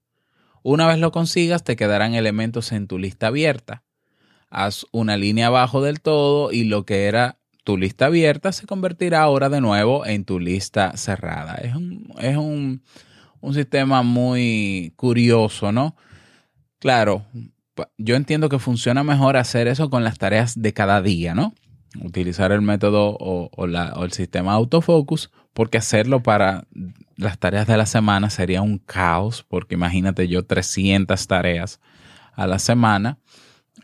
Una 0.62 0.86
vez 0.86 0.98
lo 0.98 1.12
consigas, 1.12 1.64
te 1.64 1.76
quedarán 1.76 2.14
elementos 2.14 2.72
en 2.72 2.86
tu 2.86 2.98
lista 2.98 3.26
abierta. 3.26 3.84
Haz 4.48 4.86
una 4.90 5.18
línea 5.18 5.48
abajo 5.48 5.82
del 5.82 6.00
todo 6.00 6.50
y 6.50 6.64
lo 6.64 6.86
que 6.86 7.04
era 7.04 7.40
tu 7.62 7.76
lista 7.76 8.06
abierta 8.06 8.52
se 8.52 8.66
convertirá 8.66 9.20
ahora 9.20 9.50
de 9.50 9.60
nuevo 9.60 10.06
en 10.06 10.24
tu 10.24 10.40
lista 10.40 10.96
cerrada. 10.96 11.56
Es 11.56 11.76
un, 11.76 12.10
es 12.18 12.38
un, 12.38 12.82
un 13.42 13.54
sistema 13.54 14.02
muy 14.02 14.94
curioso, 14.96 15.72
¿no? 15.72 15.94
Claro, 16.78 17.26
yo 17.98 18.16
entiendo 18.16 18.48
que 18.48 18.58
funciona 18.58 19.04
mejor 19.04 19.36
hacer 19.36 19.68
eso 19.68 19.90
con 19.90 20.04
las 20.04 20.16
tareas 20.16 20.58
de 20.58 20.72
cada 20.72 21.02
día, 21.02 21.34
¿no? 21.34 21.52
Utilizar 22.02 22.52
el 22.52 22.60
método 22.60 23.16
o, 23.18 23.50
el 23.64 24.12
sistema 24.12 24.52
autofocus, 24.52 25.30
porque 25.52 25.78
hacerlo 25.78 26.22
para 26.22 26.66
las 27.16 27.38
tareas 27.38 27.66
de 27.66 27.76
la 27.76 27.86
semana 27.86 28.30
sería 28.30 28.62
un 28.62 28.78
caos, 28.78 29.44
porque 29.48 29.74
imagínate 29.74 30.28
yo 30.28 30.44
300 30.44 31.26
tareas 31.26 31.80
a 32.34 32.46
la 32.46 32.58
semana, 32.58 33.18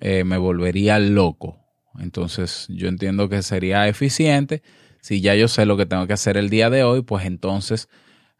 eh, 0.01 0.25
me 0.25 0.39
volvería 0.39 0.99
loco. 0.99 1.59
Entonces 1.99 2.67
yo 2.69 2.89
entiendo 2.89 3.29
que 3.29 3.43
sería 3.43 3.89
eficiente. 3.89 4.63
Si 5.01 5.21
ya 5.21 5.35
yo 5.35 5.49
sé 5.49 5.67
lo 5.67 5.77
que 5.77 5.87
tengo 5.87 6.07
que 6.07 6.13
hacer 6.13 6.37
el 6.37 6.51
día 6.51 6.71
de 6.71 6.85
hoy, 6.85 7.03
pues 7.03 7.25
entonces 7.25 7.89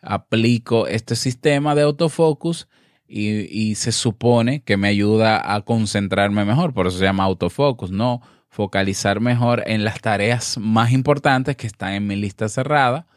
aplico 0.01 0.87
este 0.87 1.17
sistema 1.17 1.75
de 1.75 1.83
autofocus 1.83 2.69
y, 3.07 3.75
se 3.75 3.93
supone 3.93 4.63
que 4.63 4.77
me 4.77 4.89
ayuda 4.89 5.55
a 5.55 5.61
concentrarme 5.63 6.45
mejor, 6.45 6.73
por 6.73 6.87
eso 6.87 6.99
se 6.99 7.05
llama 7.05 7.25
autofocus, 7.25 7.91
¿no? 7.91 8.23
Focalizar 8.55 9.19
mejor 9.19 9.65
en 9.67 9.83
las 9.83 10.01
tareas 10.01 10.59
más 10.59 10.93
importantes 10.93 11.57
que 11.57 11.67
están 11.67 11.93
en 11.95 12.07
mi 12.07 12.15
lista 12.15 12.49
cerrada 12.49 13.09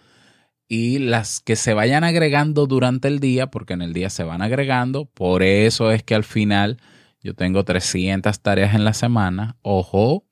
y 0.67 0.97
las 0.97 1.41
que 1.41 1.55
se 1.55 1.75
vayan 1.75 2.03
agregando 2.03 2.65
durante 2.65 3.07
el 3.07 3.19
día, 3.19 3.45
porque 3.45 3.73
en 3.73 3.83
el 3.83 3.93
día 3.93 4.09
se 4.09 4.23
van 4.23 4.41
agregando, 4.41 5.05
por 5.05 5.43
eso 5.43 5.91
es 5.91 6.01
que 6.01 6.15
al 6.15 6.23
final 6.23 6.79
yo 7.21 7.35
tengo 7.35 7.63
300 7.63 8.39
tareas 8.39 8.73
en 8.73 8.83
la 8.83 8.95
semana, 8.95 9.57
ojo, 9.61 10.25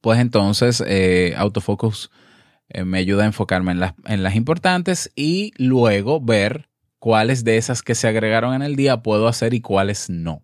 pues 0.00 0.20
entonces 0.20 0.82
eh, 0.86 1.34
autofocus 1.36 2.10
eh, 2.70 2.82
me 2.84 2.96
ayuda 2.96 3.24
a 3.24 3.26
enfocarme 3.26 3.72
en 3.72 3.80
las, 3.80 3.92
en 4.06 4.22
las 4.22 4.36
importantes 4.36 5.12
y 5.14 5.52
luego 5.58 6.18
ver 6.18 6.70
cuáles 6.98 7.44
de 7.44 7.58
esas 7.58 7.82
que 7.82 7.94
se 7.94 8.08
agregaron 8.08 8.54
en 8.54 8.62
el 8.62 8.74
día 8.74 9.02
puedo 9.02 9.28
hacer 9.28 9.52
y 9.52 9.60
cuáles 9.60 10.08
no. 10.08 10.40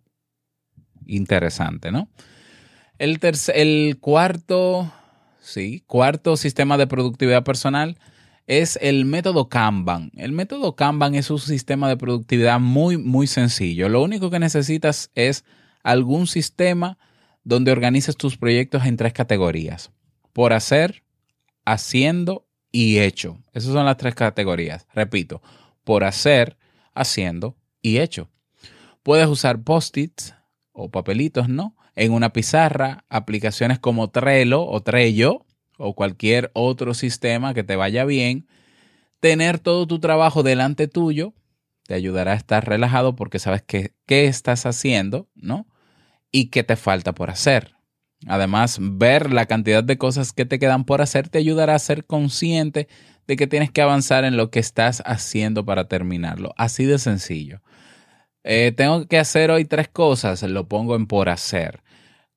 Interesante, 1.06 1.90
¿no? 1.90 2.10
El, 3.02 3.18
el 3.52 3.98
cuarto, 3.98 4.92
sí, 5.40 5.82
cuarto 5.88 6.36
sistema 6.36 6.78
de 6.78 6.86
productividad 6.86 7.42
personal 7.42 7.98
es 8.46 8.78
el 8.80 9.06
método 9.06 9.48
Kanban. 9.48 10.12
El 10.14 10.30
método 10.30 10.76
Kanban 10.76 11.16
es 11.16 11.28
un 11.28 11.40
sistema 11.40 11.88
de 11.88 11.96
productividad 11.96 12.60
muy, 12.60 12.98
muy 12.98 13.26
sencillo. 13.26 13.88
Lo 13.88 14.04
único 14.04 14.30
que 14.30 14.38
necesitas 14.38 15.10
es 15.16 15.44
algún 15.82 16.28
sistema 16.28 16.96
donde 17.42 17.72
organices 17.72 18.16
tus 18.16 18.36
proyectos 18.36 18.86
en 18.86 18.96
tres 18.96 19.12
categorías. 19.12 19.90
Por 20.32 20.52
hacer, 20.52 21.02
haciendo 21.64 22.46
y 22.70 23.00
hecho. 23.00 23.40
Esas 23.52 23.72
son 23.72 23.84
las 23.84 23.96
tres 23.96 24.14
categorías. 24.14 24.86
Repito, 24.94 25.42
por 25.82 26.04
hacer, 26.04 26.56
haciendo 26.94 27.56
y 27.80 27.98
hecho. 27.98 28.30
Puedes 29.02 29.26
usar 29.26 29.60
post-its 29.64 30.36
o 30.70 30.88
papelitos, 30.88 31.48
¿no? 31.48 31.74
En 31.94 32.12
una 32.12 32.32
pizarra, 32.32 33.04
aplicaciones 33.08 33.78
como 33.78 34.10
Trello 34.10 34.66
o 34.66 34.80
Trello 34.82 35.44
o 35.76 35.94
cualquier 35.94 36.50
otro 36.54 36.94
sistema 36.94 37.54
que 37.54 37.64
te 37.64 37.76
vaya 37.76 38.04
bien. 38.04 38.46
Tener 39.20 39.58
todo 39.58 39.86
tu 39.86 39.98
trabajo 40.00 40.42
delante 40.42 40.88
tuyo 40.88 41.34
te 41.86 41.94
ayudará 41.94 42.32
a 42.32 42.36
estar 42.36 42.66
relajado 42.66 43.16
porque 43.16 43.38
sabes 43.38 43.62
qué 43.62 43.92
estás 44.06 44.66
haciendo, 44.66 45.28
¿no? 45.34 45.66
Y 46.30 46.46
qué 46.46 46.62
te 46.62 46.76
falta 46.76 47.12
por 47.12 47.30
hacer. 47.30 47.74
Además, 48.26 48.78
ver 48.80 49.32
la 49.32 49.46
cantidad 49.46 49.82
de 49.82 49.98
cosas 49.98 50.32
que 50.32 50.44
te 50.44 50.58
quedan 50.58 50.84
por 50.84 51.02
hacer 51.02 51.28
te 51.28 51.38
ayudará 51.38 51.74
a 51.74 51.80
ser 51.80 52.04
consciente 52.04 52.88
de 53.26 53.36
que 53.36 53.46
tienes 53.46 53.70
que 53.70 53.82
avanzar 53.82 54.24
en 54.24 54.36
lo 54.36 54.50
que 54.50 54.60
estás 54.60 55.02
haciendo 55.04 55.64
para 55.64 55.88
terminarlo. 55.88 56.54
Así 56.56 56.84
de 56.84 56.98
sencillo. 56.98 57.60
Eh, 58.44 58.72
tengo 58.76 59.06
que 59.06 59.18
hacer 59.18 59.50
hoy 59.50 59.64
tres 59.64 59.88
cosas, 59.88 60.42
lo 60.42 60.68
pongo 60.68 60.96
en 60.96 61.06
por 61.06 61.28
hacer. 61.28 61.82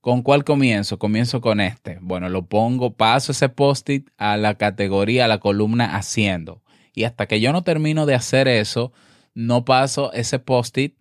¿Con 0.01 0.21
cuál 0.21 0.43
comienzo? 0.43 0.99
Comienzo 0.99 1.41
con 1.41 1.59
este. 1.59 1.97
Bueno, 1.99 2.29
lo 2.29 2.45
pongo, 2.45 2.93
paso 2.93 3.31
ese 3.31 3.49
post-it 3.49 4.09
a 4.17 4.37
la 4.37 4.55
categoría, 4.55 5.25
a 5.25 5.27
la 5.27 5.39
columna 5.39 5.95
haciendo. 5.95 6.61
Y 6.93 7.05
hasta 7.05 7.25
que 7.25 7.39
yo 7.39 7.51
no 7.51 7.63
termino 7.63 8.05
de 8.05 8.13
hacer 8.13 8.47
eso, 8.47 8.93
no 9.33 9.65
paso 9.65 10.13
ese 10.13 10.37
post-it 10.37 10.95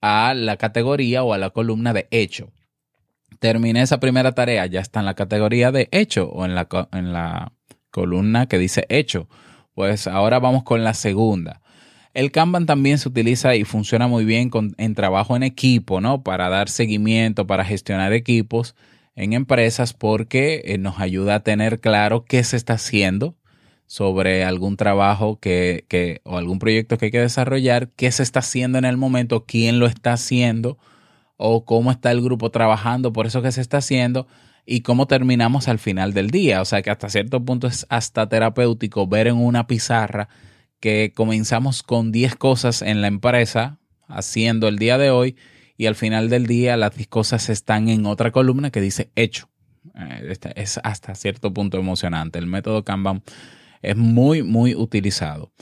a 0.00 0.34
la 0.34 0.56
categoría 0.56 1.22
o 1.22 1.32
a 1.32 1.38
la 1.38 1.50
columna 1.50 1.92
de 1.92 2.08
hecho. 2.10 2.52
Terminé 3.38 3.82
esa 3.82 4.00
primera 4.00 4.32
tarea, 4.32 4.66
ya 4.66 4.80
está 4.80 5.00
en 5.00 5.06
la 5.06 5.14
categoría 5.14 5.70
de 5.70 5.88
hecho 5.92 6.28
o 6.28 6.44
en 6.44 6.54
la, 6.54 6.68
en 6.92 7.12
la 7.12 7.52
columna 7.90 8.46
que 8.46 8.58
dice 8.58 8.84
hecho. 8.88 9.28
Pues 9.74 10.08
ahora 10.08 10.40
vamos 10.40 10.64
con 10.64 10.82
la 10.82 10.94
segunda. 10.94 11.59
El 12.12 12.32
Kanban 12.32 12.66
también 12.66 12.98
se 12.98 13.08
utiliza 13.08 13.54
y 13.54 13.64
funciona 13.64 14.08
muy 14.08 14.24
bien 14.24 14.50
con, 14.50 14.74
en 14.78 14.94
trabajo 14.94 15.36
en 15.36 15.44
equipo, 15.44 16.00
¿no? 16.00 16.22
Para 16.22 16.48
dar 16.48 16.68
seguimiento, 16.68 17.46
para 17.46 17.64
gestionar 17.64 18.12
equipos 18.12 18.74
en 19.14 19.32
empresas 19.32 19.92
porque 19.92 20.62
eh, 20.64 20.78
nos 20.78 20.98
ayuda 20.98 21.36
a 21.36 21.42
tener 21.42 21.80
claro 21.80 22.24
qué 22.24 22.42
se 22.42 22.56
está 22.56 22.74
haciendo 22.74 23.36
sobre 23.86 24.44
algún 24.44 24.76
trabajo 24.76 25.38
que, 25.40 25.84
que, 25.88 26.20
o 26.24 26.36
algún 26.36 26.58
proyecto 26.58 26.96
que 26.96 27.06
hay 27.06 27.10
que 27.10 27.20
desarrollar, 27.20 27.88
qué 27.96 28.10
se 28.12 28.22
está 28.22 28.40
haciendo 28.40 28.78
en 28.78 28.84
el 28.84 28.96
momento, 28.96 29.44
quién 29.46 29.78
lo 29.78 29.86
está 29.86 30.12
haciendo 30.12 30.78
o 31.36 31.64
cómo 31.64 31.90
está 31.90 32.10
el 32.10 32.22
grupo 32.22 32.50
trabajando 32.50 33.12
por 33.12 33.26
eso 33.26 33.42
que 33.42 33.52
se 33.52 33.60
está 33.60 33.78
haciendo 33.78 34.26
y 34.66 34.82
cómo 34.82 35.06
terminamos 35.06 35.68
al 35.68 35.78
final 35.78 36.12
del 36.12 36.30
día. 36.30 36.60
O 36.60 36.64
sea 36.64 36.82
que 36.82 36.90
hasta 36.90 37.08
cierto 37.08 37.44
punto 37.44 37.66
es 37.66 37.86
hasta 37.88 38.28
terapéutico 38.28 39.06
ver 39.06 39.26
en 39.26 39.36
una 39.36 39.66
pizarra 39.66 40.28
que 40.80 41.12
comenzamos 41.14 41.82
con 41.82 42.10
10 42.10 42.36
cosas 42.36 42.82
en 42.82 43.02
la 43.02 43.06
empresa 43.06 43.78
haciendo 44.08 44.66
el 44.66 44.78
día 44.78 44.98
de 44.98 45.10
hoy 45.10 45.36
y 45.76 45.86
al 45.86 45.94
final 45.94 46.28
del 46.28 46.46
día 46.46 46.76
las 46.76 46.96
10 46.96 47.08
cosas 47.08 47.48
están 47.48 47.88
en 47.88 48.06
otra 48.06 48.32
columna 48.32 48.70
que 48.70 48.80
dice 48.80 49.10
hecho. 49.14 49.48
Eh, 49.94 50.34
es 50.56 50.80
hasta 50.82 51.14
cierto 51.14 51.52
punto 51.54 51.78
emocionante. 51.78 52.38
El 52.38 52.46
método 52.46 52.84
Kanban 52.84 53.22
es 53.82 53.96
muy, 53.96 54.42
muy 54.42 54.74
utilizado. 54.74 55.52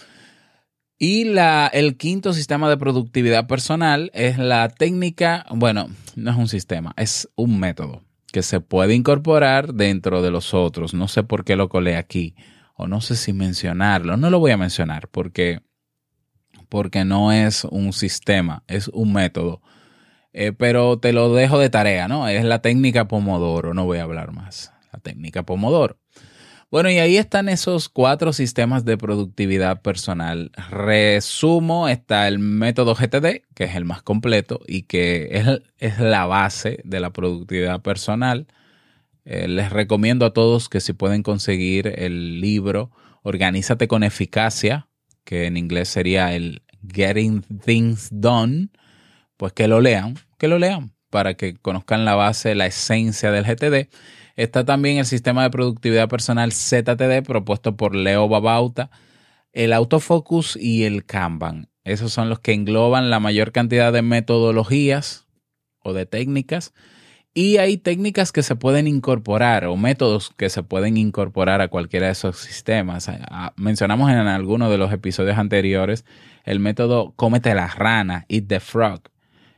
Y 0.98 1.24
la, 1.24 1.68
el 1.72 1.96
quinto 1.96 2.32
sistema 2.32 2.68
de 2.68 2.76
productividad 2.76 3.46
personal 3.46 4.10
es 4.14 4.38
la 4.38 4.68
técnica, 4.68 5.46
bueno, 5.50 5.88
no 6.16 6.30
es 6.32 6.36
un 6.36 6.48
sistema, 6.48 6.92
es 6.96 7.28
un 7.36 7.60
método 7.60 8.02
que 8.32 8.42
se 8.42 8.58
puede 8.58 8.94
incorporar 8.94 9.74
dentro 9.74 10.22
de 10.22 10.32
los 10.32 10.54
otros. 10.54 10.94
No 10.94 11.06
sé 11.06 11.22
por 11.22 11.44
qué 11.44 11.54
lo 11.54 11.68
colé 11.68 11.96
aquí 11.96 12.34
o 12.78 12.86
no 12.86 13.00
sé 13.00 13.16
si 13.16 13.32
mencionarlo. 13.32 14.16
No 14.16 14.30
lo 14.30 14.38
voy 14.38 14.52
a 14.52 14.56
mencionar 14.56 15.08
porque, 15.08 15.60
porque 16.68 17.04
no 17.04 17.32
es 17.32 17.64
un 17.64 17.92
sistema, 17.92 18.62
es 18.68 18.88
un 18.88 19.12
método. 19.12 19.60
Eh, 20.32 20.52
pero 20.52 20.98
te 20.98 21.12
lo 21.12 21.34
dejo 21.34 21.58
de 21.58 21.70
tarea, 21.70 22.06
¿no? 22.06 22.28
Es 22.28 22.44
la 22.44 22.62
técnica 22.62 23.08
Pomodoro, 23.08 23.74
no 23.74 23.84
voy 23.84 23.98
a 23.98 24.04
hablar 24.04 24.32
más. 24.32 24.72
La 24.92 25.00
técnica 25.00 25.42
Pomodoro. 25.42 25.98
Bueno, 26.70 26.90
y 26.90 26.98
ahí 26.98 27.16
están 27.16 27.48
esos 27.48 27.88
cuatro 27.88 28.32
sistemas 28.32 28.84
de 28.84 28.96
productividad 28.96 29.82
personal. 29.82 30.52
Resumo, 30.70 31.88
está 31.88 32.28
el 32.28 32.38
método 32.38 32.94
GTD, 32.94 33.42
que 33.54 33.64
es 33.64 33.74
el 33.74 33.86
más 33.86 34.02
completo 34.02 34.60
y 34.68 34.82
que 34.82 35.30
es, 35.32 35.46
es 35.78 35.98
la 35.98 36.26
base 36.26 36.80
de 36.84 37.00
la 37.00 37.10
productividad 37.10 37.80
personal. 37.80 38.46
Eh, 39.30 39.46
les 39.46 39.68
recomiendo 39.68 40.24
a 40.24 40.32
todos 40.32 40.70
que 40.70 40.80
si 40.80 40.94
pueden 40.94 41.22
conseguir 41.22 41.92
el 41.98 42.40
libro 42.40 42.90
Organízate 43.22 43.86
con 43.86 44.02
eficacia, 44.02 44.88
que 45.24 45.44
en 45.44 45.58
inglés 45.58 45.90
sería 45.90 46.34
el 46.34 46.62
Getting 46.90 47.42
Things 47.62 48.08
Done, 48.10 48.70
pues 49.36 49.52
que 49.52 49.68
lo 49.68 49.82
lean, 49.82 50.14
que 50.38 50.48
lo 50.48 50.58
lean, 50.58 50.94
para 51.10 51.34
que 51.34 51.56
conozcan 51.56 52.06
la 52.06 52.14
base, 52.14 52.54
la 52.54 52.64
esencia 52.64 53.30
del 53.30 53.44
GTD. 53.44 53.90
Está 54.36 54.64
también 54.64 54.96
el 54.96 55.04
sistema 55.04 55.42
de 55.42 55.50
productividad 55.50 56.08
personal 56.08 56.50
ZTD 56.50 57.22
propuesto 57.22 57.76
por 57.76 57.94
Leo 57.94 58.30
Babauta, 58.30 58.90
el 59.52 59.74
autofocus 59.74 60.56
y 60.56 60.84
el 60.84 61.04
Kanban. 61.04 61.68
Esos 61.84 62.14
son 62.14 62.30
los 62.30 62.38
que 62.40 62.54
engloban 62.54 63.10
la 63.10 63.20
mayor 63.20 63.52
cantidad 63.52 63.92
de 63.92 64.00
metodologías 64.00 65.26
o 65.80 65.92
de 65.92 66.06
técnicas. 66.06 66.72
Y 67.34 67.58
hay 67.58 67.76
técnicas 67.76 68.32
que 68.32 68.42
se 68.42 68.56
pueden 68.56 68.88
incorporar 68.88 69.66
o 69.66 69.76
métodos 69.76 70.32
que 70.36 70.48
se 70.50 70.62
pueden 70.62 70.96
incorporar 70.96 71.60
a 71.60 71.68
cualquiera 71.68 72.06
de 72.06 72.12
esos 72.12 72.38
sistemas. 72.38 73.08
Mencionamos 73.56 74.10
en 74.10 74.16
alguno 74.16 74.70
de 74.70 74.78
los 74.78 74.92
episodios 74.92 75.38
anteriores 75.38 76.04
el 76.44 76.60
método 76.60 77.12
cómete 77.14 77.54
la 77.54 77.68
rana, 77.68 78.24
eat 78.28 78.46
the 78.48 78.58
frog. 78.58 79.02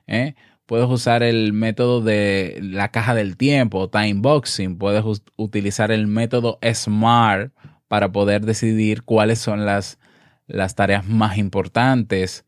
¿eh? 0.06 0.34
Puedes 0.66 0.88
usar 0.88 1.22
el 1.22 1.52
método 1.52 2.00
de 2.00 2.58
la 2.62 2.90
caja 2.90 3.14
del 3.14 3.36
tiempo, 3.36 3.88
time 3.88 4.20
boxing. 4.20 4.76
Puedes 4.76 5.04
utilizar 5.36 5.90
el 5.90 6.06
método 6.06 6.58
SMART 6.62 7.52
para 7.88 8.12
poder 8.12 8.44
decidir 8.44 9.04
cuáles 9.04 9.38
son 9.38 9.64
las, 9.64 9.98
las 10.46 10.74
tareas 10.74 11.06
más 11.06 11.38
importantes 11.38 12.44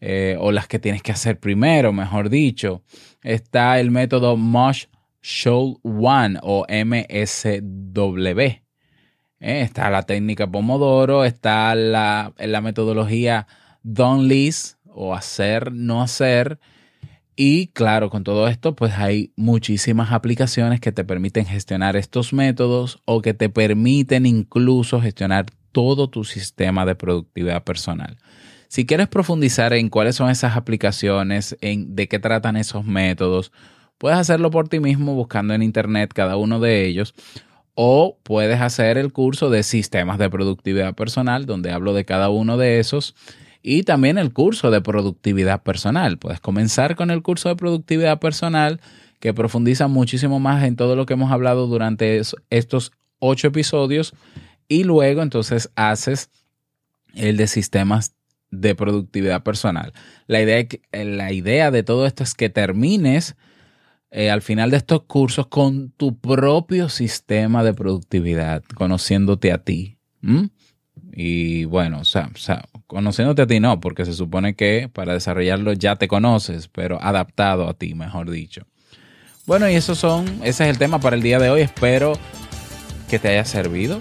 eh, 0.00 0.36
o 0.40 0.50
las 0.52 0.66
que 0.66 0.78
tienes 0.78 1.02
que 1.02 1.12
hacer 1.12 1.38
primero, 1.38 1.92
mejor 1.92 2.30
dicho. 2.30 2.82
Está 3.22 3.78
el 3.80 3.90
método 3.90 4.36
Mosh 4.36 4.86
Show 5.22 5.78
One 5.82 6.38
o 6.42 6.66
MSW. 6.68 8.40
Eh, 8.40 9.62
está 9.62 9.90
la 9.90 10.02
técnica 10.02 10.50
Pomodoro, 10.50 11.24
está 11.24 11.74
la, 11.74 12.32
la 12.38 12.60
metodología 12.60 13.46
Don't 13.82 14.28
List 14.28 14.76
o 14.84 15.14
hacer, 15.14 15.72
no 15.72 16.02
hacer. 16.02 16.58
Y 17.36 17.68
claro, 17.68 18.10
con 18.10 18.22
todo 18.22 18.48
esto, 18.48 18.76
pues 18.76 18.92
hay 18.98 19.32
muchísimas 19.36 20.12
aplicaciones 20.12 20.80
que 20.80 20.92
te 20.92 21.04
permiten 21.04 21.46
gestionar 21.46 21.96
estos 21.96 22.32
métodos 22.32 23.00
o 23.06 23.22
que 23.22 23.32
te 23.32 23.48
permiten 23.48 24.26
incluso 24.26 25.00
gestionar 25.00 25.46
todo 25.72 26.10
tu 26.10 26.24
sistema 26.24 26.84
de 26.84 26.96
productividad 26.96 27.64
personal. 27.64 28.18
Si 28.70 28.86
quieres 28.86 29.08
profundizar 29.08 29.72
en 29.72 29.88
cuáles 29.88 30.14
son 30.14 30.30
esas 30.30 30.56
aplicaciones, 30.56 31.56
en 31.60 31.96
de 31.96 32.06
qué 32.06 32.20
tratan 32.20 32.56
esos 32.56 32.84
métodos, 32.84 33.50
puedes 33.98 34.16
hacerlo 34.16 34.52
por 34.52 34.68
ti 34.68 34.78
mismo 34.78 35.16
buscando 35.16 35.54
en 35.54 35.64
internet 35.64 36.12
cada 36.14 36.36
uno 36.36 36.60
de 36.60 36.86
ellos 36.86 37.12
o 37.74 38.16
puedes 38.22 38.60
hacer 38.60 38.96
el 38.96 39.12
curso 39.12 39.50
de 39.50 39.64
sistemas 39.64 40.18
de 40.18 40.30
productividad 40.30 40.94
personal 40.94 41.46
donde 41.46 41.72
hablo 41.72 41.94
de 41.94 42.04
cada 42.04 42.30
uno 42.30 42.56
de 42.58 42.78
esos 42.78 43.16
y 43.60 43.82
también 43.82 44.18
el 44.18 44.32
curso 44.32 44.70
de 44.70 44.80
productividad 44.80 45.64
personal. 45.64 46.18
Puedes 46.18 46.38
comenzar 46.38 46.94
con 46.94 47.10
el 47.10 47.22
curso 47.22 47.48
de 47.48 47.56
productividad 47.56 48.20
personal 48.20 48.80
que 49.18 49.34
profundiza 49.34 49.88
muchísimo 49.88 50.38
más 50.38 50.62
en 50.62 50.76
todo 50.76 50.94
lo 50.94 51.06
que 51.06 51.14
hemos 51.14 51.32
hablado 51.32 51.66
durante 51.66 52.22
estos 52.50 52.92
ocho 53.18 53.48
episodios 53.48 54.14
y 54.68 54.84
luego 54.84 55.22
entonces 55.22 55.72
haces 55.74 56.30
el 57.16 57.36
de 57.36 57.48
sistemas 57.48 58.14
de 58.50 58.74
productividad 58.74 59.42
personal. 59.42 59.92
La 60.26 60.40
idea, 60.40 60.66
la 60.92 61.32
idea 61.32 61.70
de 61.70 61.82
todo 61.82 62.06
esto 62.06 62.22
es 62.22 62.34
que 62.34 62.50
termines 62.50 63.36
eh, 64.10 64.30
al 64.30 64.42
final 64.42 64.70
de 64.70 64.76
estos 64.76 65.02
cursos 65.02 65.46
con 65.46 65.90
tu 65.92 66.18
propio 66.18 66.88
sistema 66.88 67.62
de 67.62 67.74
productividad, 67.74 68.64
conociéndote 68.74 69.52
a 69.52 69.58
ti. 69.58 69.98
Y 71.12 71.64
bueno, 71.64 72.00
o 72.00 72.04
sea, 72.04 72.30
conociéndote 72.86 73.42
a 73.42 73.46
ti 73.46 73.60
no, 73.60 73.80
porque 73.80 74.04
se 74.04 74.12
supone 74.12 74.54
que 74.54 74.90
para 74.92 75.12
desarrollarlo 75.12 75.72
ya 75.74 75.96
te 75.96 76.08
conoces, 76.08 76.68
pero 76.68 77.00
adaptado 77.02 77.68
a 77.68 77.74
ti, 77.74 77.94
mejor 77.94 78.30
dicho. 78.30 78.66
Bueno, 79.46 79.68
y 79.70 79.74
eso 79.74 79.94
son, 79.94 80.26
ese 80.42 80.64
es 80.64 80.70
el 80.70 80.78
tema 80.78 80.98
para 81.00 81.16
el 81.16 81.22
día 81.22 81.38
de 81.38 81.50
hoy. 81.50 81.60
Espero 81.60 82.12
que 83.08 83.18
te 83.18 83.28
haya 83.28 83.44
servido. 83.44 83.98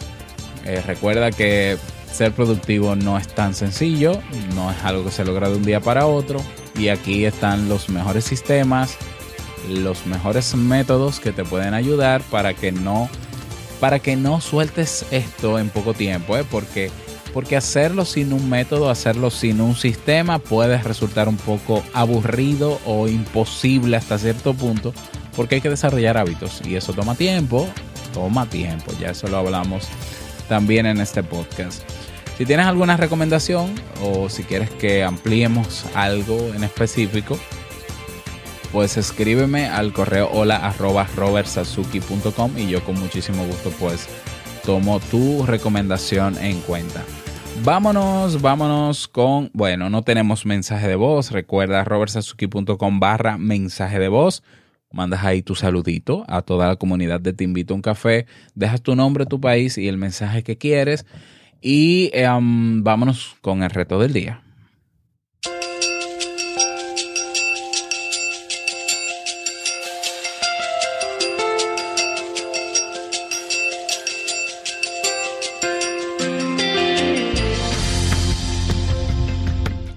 Eh, 0.65 0.81
recuerda 0.85 1.31
que 1.31 1.77
ser 2.11 2.31
productivo 2.33 2.95
no 2.95 3.17
es 3.17 3.27
tan 3.27 3.53
sencillo, 3.53 4.19
no 4.55 4.71
es 4.71 4.83
algo 4.83 5.05
que 5.05 5.11
se 5.11 5.25
logra 5.25 5.49
de 5.49 5.55
un 5.55 5.63
día 5.63 5.79
para 5.79 6.05
otro. 6.05 6.41
Y 6.75 6.89
aquí 6.89 7.25
están 7.25 7.69
los 7.69 7.89
mejores 7.89 8.23
sistemas, 8.23 8.97
los 9.69 10.05
mejores 10.05 10.55
métodos 10.55 11.19
que 11.19 11.31
te 11.31 11.43
pueden 11.43 11.73
ayudar 11.73 12.21
para 12.23 12.53
que 12.53 12.71
no 12.71 13.09
para 13.79 13.99
que 13.99 14.15
no 14.15 14.41
sueltes 14.41 15.05
esto 15.11 15.57
en 15.57 15.69
poco 15.69 15.93
tiempo, 15.93 16.37
¿eh? 16.37 16.45
porque, 16.49 16.91
porque 17.33 17.55
hacerlo 17.55 18.05
sin 18.05 18.33
un 18.33 18.49
método, 18.49 18.89
hacerlo 18.89 19.29
sin 19.29 19.61
un 19.61 19.75
sistema 19.75 20.39
puede 20.39 20.81
resultar 20.81 21.29
un 21.29 21.37
poco 21.37 21.83
aburrido 21.93 22.79
o 22.85 23.07
imposible 23.07 23.95
hasta 23.95 24.17
cierto 24.17 24.53
punto, 24.53 24.93
porque 25.35 25.55
hay 25.55 25.61
que 25.61 25.69
desarrollar 25.69 26.17
hábitos 26.17 26.61
y 26.65 26.75
eso 26.75 26.93
toma 26.93 27.15
tiempo, 27.15 27.69
toma 28.13 28.45
tiempo, 28.47 28.91
ya 28.99 29.11
eso 29.11 29.27
lo 29.27 29.37
hablamos 29.37 29.87
también 30.49 30.85
en 30.85 30.99
este 30.99 31.23
podcast. 31.23 31.83
Si 32.37 32.45
tienes 32.45 32.65
alguna 32.65 32.97
recomendación 32.97 33.75
o 34.03 34.29
si 34.29 34.43
quieres 34.43 34.69
que 34.71 35.03
ampliemos 35.03 35.85
algo 35.93 36.53
en 36.53 36.63
específico, 36.63 37.39
pues 38.71 38.97
escríbeme 38.97 39.67
al 39.67 39.93
correo 39.93 40.29
hola 40.31 40.57
arroba 40.57 41.07
y 42.57 42.67
yo 42.67 42.83
con 42.83 42.99
muchísimo 42.99 43.45
gusto 43.45 43.71
pues 43.79 44.07
tomo 44.65 44.99
tu 44.99 45.45
recomendación 45.45 46.37
en 46.37 46.59
cuenta. 46.61 47.03
Vámonos, 47.63 48.41
vámonos 48.41 49.07
con, 49.07 49.49
bueno, 49.53 49.89
no 49.89 50.03
tenemos 50.03 50.45
mensaje 50.45 50.87
de 50.87 50.95
voz, 50.95 51.31
recuerda 51.31 51.83
robertsazuki.com 51.83 52.99
barra 52.99 53.37
mensaje 53.37 53.99
de 53.99 54.07
voz, 54.07 54.43
mandas 54.91 55.23
ahí 55.23 55.41
tu 55.41 55.55
saludito 55.55 56.25
a 56.27 56.41
toda 56.41 56.67
la 56.67 56.75
comunidad 56.75 57.19
de 57.19 57.33
Te 57.33 57.43
Invito 57.43 57.73
a 57.73 57.75
un 57.75 57.81
Café, 57.81 58.25
dejas 58.55 58.81
tu 58.81 58.95
nombre, 58.95 59.25
tu 59.25 59.39
país 59.39 59.77
y 59.77 59.87
el 59.87 59.97
mensaje 59.97 60.43
que 60.43 60.57
quieres 60.57 61.05
y 61.61 62.09
em, 62.13 62.83
vámonos 62.83 63.35
con 63.41 63.63
el 63.63 63.69
reto 63.69 63.99
del 63.99 64.13
día. 64.13 64.41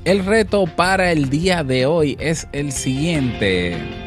El 0.04 0.26
reto 0.26 0.66
para 0.66 1.12
el 1.12 1.30
día 1.30 1.62
de 1.62 1.86
hoy 1.86 2.16
es 2.18 2.48
el 2.52 2.72
siguiente. 2.72 4.01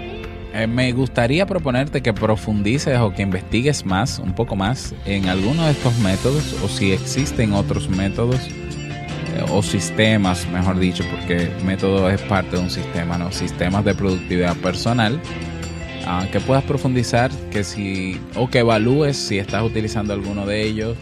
Eh, 0.56 0.68
me 0.68 0.94
gustaría 0.94 1.46
proponerte 1.46 2.02
que 2.02 2.14
profundices 2.14 2.98
o 3.00 3.14
que 3.14 3.24
investigues 3.24 3.86
más, 3.86 4.20
un 4.20 4.34
poco 4.34 4.56
más, 4.56 4.96
en 5.06 5.28
alguno 5.28 5.66
de 5.66 5.72
estos 5.72 5.98
métodos 6.00 6.56
o 6.64 6.70
si 6.70 6.94
existen 6.94 7.52
otros 7.52 7.90
métodos 7.90 8.40
eh, 8.48 9.44
o 9.52 9.62
sistemas, 9.62 10.48
mejor 10.48 10.80
dicho, 10.80 11.04
porque 11.12 11.52
método 11.66 12.10
es 12.10 12.22
parte 12.22 12.56
de 12.56 12.64
un 12.64 12.70
sistema, 12.70 13.18
¿no? 13.18 13.34
Sistemas 13.34 13.84
de 13.84 13.96
productividad 13.96 14.56
personal. 14.56 15.20
Ah, 16.08 16.26
que 16.32 16.40
puedas 16.40 16.64
profundizar, 16.64 17.32
que 17.52 17.66
si, 17.66 18.22
o 18.36 18.48
que 18.50 18.60
evalúes 18.60 19.18
si 19.18 19.40
estás 19.40 19.64
utilizando 19.64 20.14
alguno 20.14 20.46
de 20.46 20.64
ellos, 20.64 20.96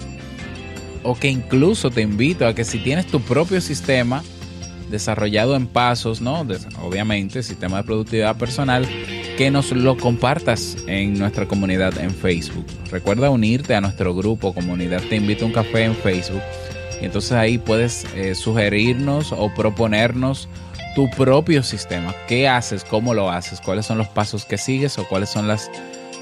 o 1.04 1.14
que 1.14 1.28
incluso 1.28 1.92
te 1.92 2.02
invito 2.02 2.48
a 2.48 2.56
que 2.56 2.64
si 2.64 2.80
tienes 2.80 3.06
tu 3.06 3.20
propio 3.20 3.62
sistema, 3.62 4.24
desarrollado 4.90 5.56
en 5.56 5.68
pasos, 5.68 6.22
¿no? 6.22 6.48
obviamente, 6.82 7.44
sistema 7.44 7.78
de 7.78 7.84
productividad 7.84 8.38
personal, 8.38 8.88
que 9.38 9.50
nos 9.50 9.72
lo 9.72 9.98
compartas 9.98 10.78
en 10.88 11.18
nuestra 11.18 11.48
comunidad 11.48 11.98
en 11.98 12.12
Facebook. 12.12 12.66
Recuerda 12.92 13.30
unirte 13.30 13.74
a 13.74 13.82
nuestro 13.82 14.14
grupo 14.14 14.54
Comunidad 14.54 15.02
Te 15.10 15.16
Invito 15.16 15.46
a 15.46 15.48
un 15.48 15.54
Café 15.54 15.86
en 15.86 15.96
Facebook. 15.96 16.42
Y 17.02 17.06
entonces 17.06 17.32
ahí 17.32 17.58
puedes 17.58 18.06
eh, 18.16 18.36
sugerirnos 18.36 19.32
o 19.32 19.52
proponernos 19.54 20.48
tu 20.96 21.10
propio 21.10 21.64
sistema. 21.64 22.14
¿Qué 22.28 22.48
haces? 22.48 22.84
¿Cómo 22.84 23.14
lo 23.14 23.32
haces? 23.32 23.60
¿Cuáles 23.60 23.86
son 23.86 23.98
los 23.98 24.08
pasos 24.08 24.46
que 24.46 24.58
sigues 24.58 25.00
o 25.00 25.08
cuáles 25.08 25.30
son 25.30 25.48
las, 25.48 25.72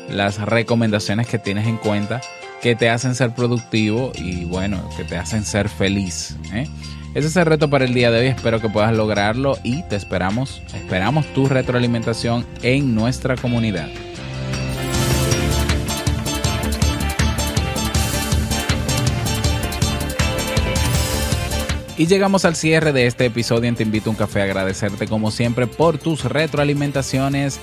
las 0.09 0.39
recomendaciones 0.39 1.27
que 1.27 1.37
tienes 1.37 1.67
en 1.67 1.77
cuenta 1.77 2.21
que 2.61 2.75
te 2.75 2.89
hacen 2.89 3.15
ser 3.15 3.33
productivo 3.33 4.11
y 4.15 4.45
bueno, 4.45 4.89
que 4.95 5.03
te 5.03 5.17
hacen 5.17 5.43
ser 5.43 5.67
feliz? 5.67 6.37
¿eh? 6.53 6.67
Ese 7.13 7.27
es 7.27 7.35
el 7.35 7.45
reto 7.45 7.69
para 7.69 7.83
el 7.83 7.93
día 7.93 8.09
de 8.09 8.21
hoy. 8.21 8.27
Espero 8.27 8.61
que 8.61 8.69
puedas 8.69 8.95
lograrlo 8.95 9.57
y 9.63 9.83
te 9.83 9.97
esperamos. 9.97 10.61
Esperamos 10.73 11.25
tu 11.33 11.47
retroalimentación 11.47 12.45
en 12.61 12.95
nuestra 12.95 13.35
comunidad. 13.35 13.89
Y 21.97 22.07
llegamos 22.07 22.45
al 22.45 22.55
cierre 22.55 22.93
de 22.93 23.07
este 23.07 23.25
episodio 23.25 23.75
Te 23.75 23.83
Invito 23.83 24.09
a 24.09 24.11
un 24.11 24.17
Café. 24.17 24.43
Agradecerte 24.43 25.05
como 25.05 25.31
siempre 25.31 25.67
por 25.67 25.97
tus 25.97 26.23
retroalimentaciones. 26.23 27.59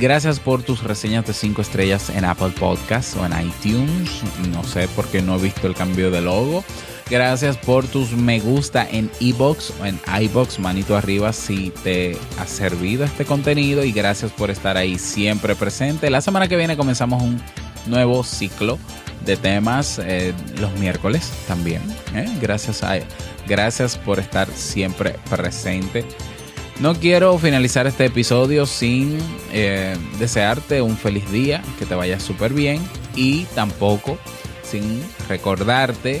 Gracias 0.00 0.40
por 0.40 0.64
tus 0.64 0.82
reseñas 0.82 1.24
de 1.24 1.34
5 1.34 1.62
estrellas 1.62 2.10
en 2.10 2.24
Apple 2.24 2.52
Podcasts 2.58 3.16
o 3.16 3.24
en 3.24 3.32
iTunes. 3.46 4.10
No 4.52 4.64
sé 4.64 4.88
por 4.88 5.06
qué 5.06 5.22
no 5.22 5.36
he 5.36 5.42
visto 5.42 5.68
el 5.68 5.74
cambio 5.74 6.10
de 6.10 6.20
logo. 6.20 6.64
Gracias 7.10 7.56
por 7.56 7.86
tus 7.86 8.12
me 8.12 8.38
gusta 8.38 8.86
en 8.90 9.10
iBox 9.20 9.72
o 9.80 9.86
en 9.86 9.98
iBox, 10.20 10.58
manito 10.58 10.94
arriba 10.94 11.32
si 11.32 11.70
te 11.82 12.18
ha 12.38 12.46
servido 12.46 13.04
este 13.04 13.24
contenido 13.24 13.82
y 13.82 13.92
gracias 13.92 14.30
por 14.30 14.50
estar 14.50 14.76
ahí 14.76 14.98
siempre 14.98 15.56
presente. 15.56 16.10
La 16.10 16.20
semana 16.20 16.48
que 16.48 16.56
viene 16.56 16.76
comenzamos 16.76 17.22
un 17.22 17.40
nuevo 17.86 18.22
ciclo 18.24 18.78
de 19.24 19.38
temas 19.38 19.98
eh, 20.04 20.34
los 20.60 20.70
miércoles 20.74 21.32
también. 21.46 21.80
¿eh? 22.14 22.28
Gracias 22.42 22.82
a 22.82 22.98
gracias 23.46 23.96
por 23.96 24.18
estar 24.18 24.46
siempre 24.50 25.16
presente. 25.30 26.04
No 26.78 26.94
quiero 26.94 27.38
finalizar 27.38 27.86
este 27.86 28.04
episodio 28.04 28.66
sin 28.66 29.18
eh, 29.52 29.96
desearte 30.18 30.82
un 30.82 30.96
feliz 30.96 31.28
día, 31.32 31.62
que 31.78 31.86
te 31.86 31.94
vaya 31.94 32.20
súper 32.20 32.52
bien 32.52 32.86
y 33.16 33.44
tampoco 33.54 34.18
sin 34.62 35.02
recordarte 35.26 36.20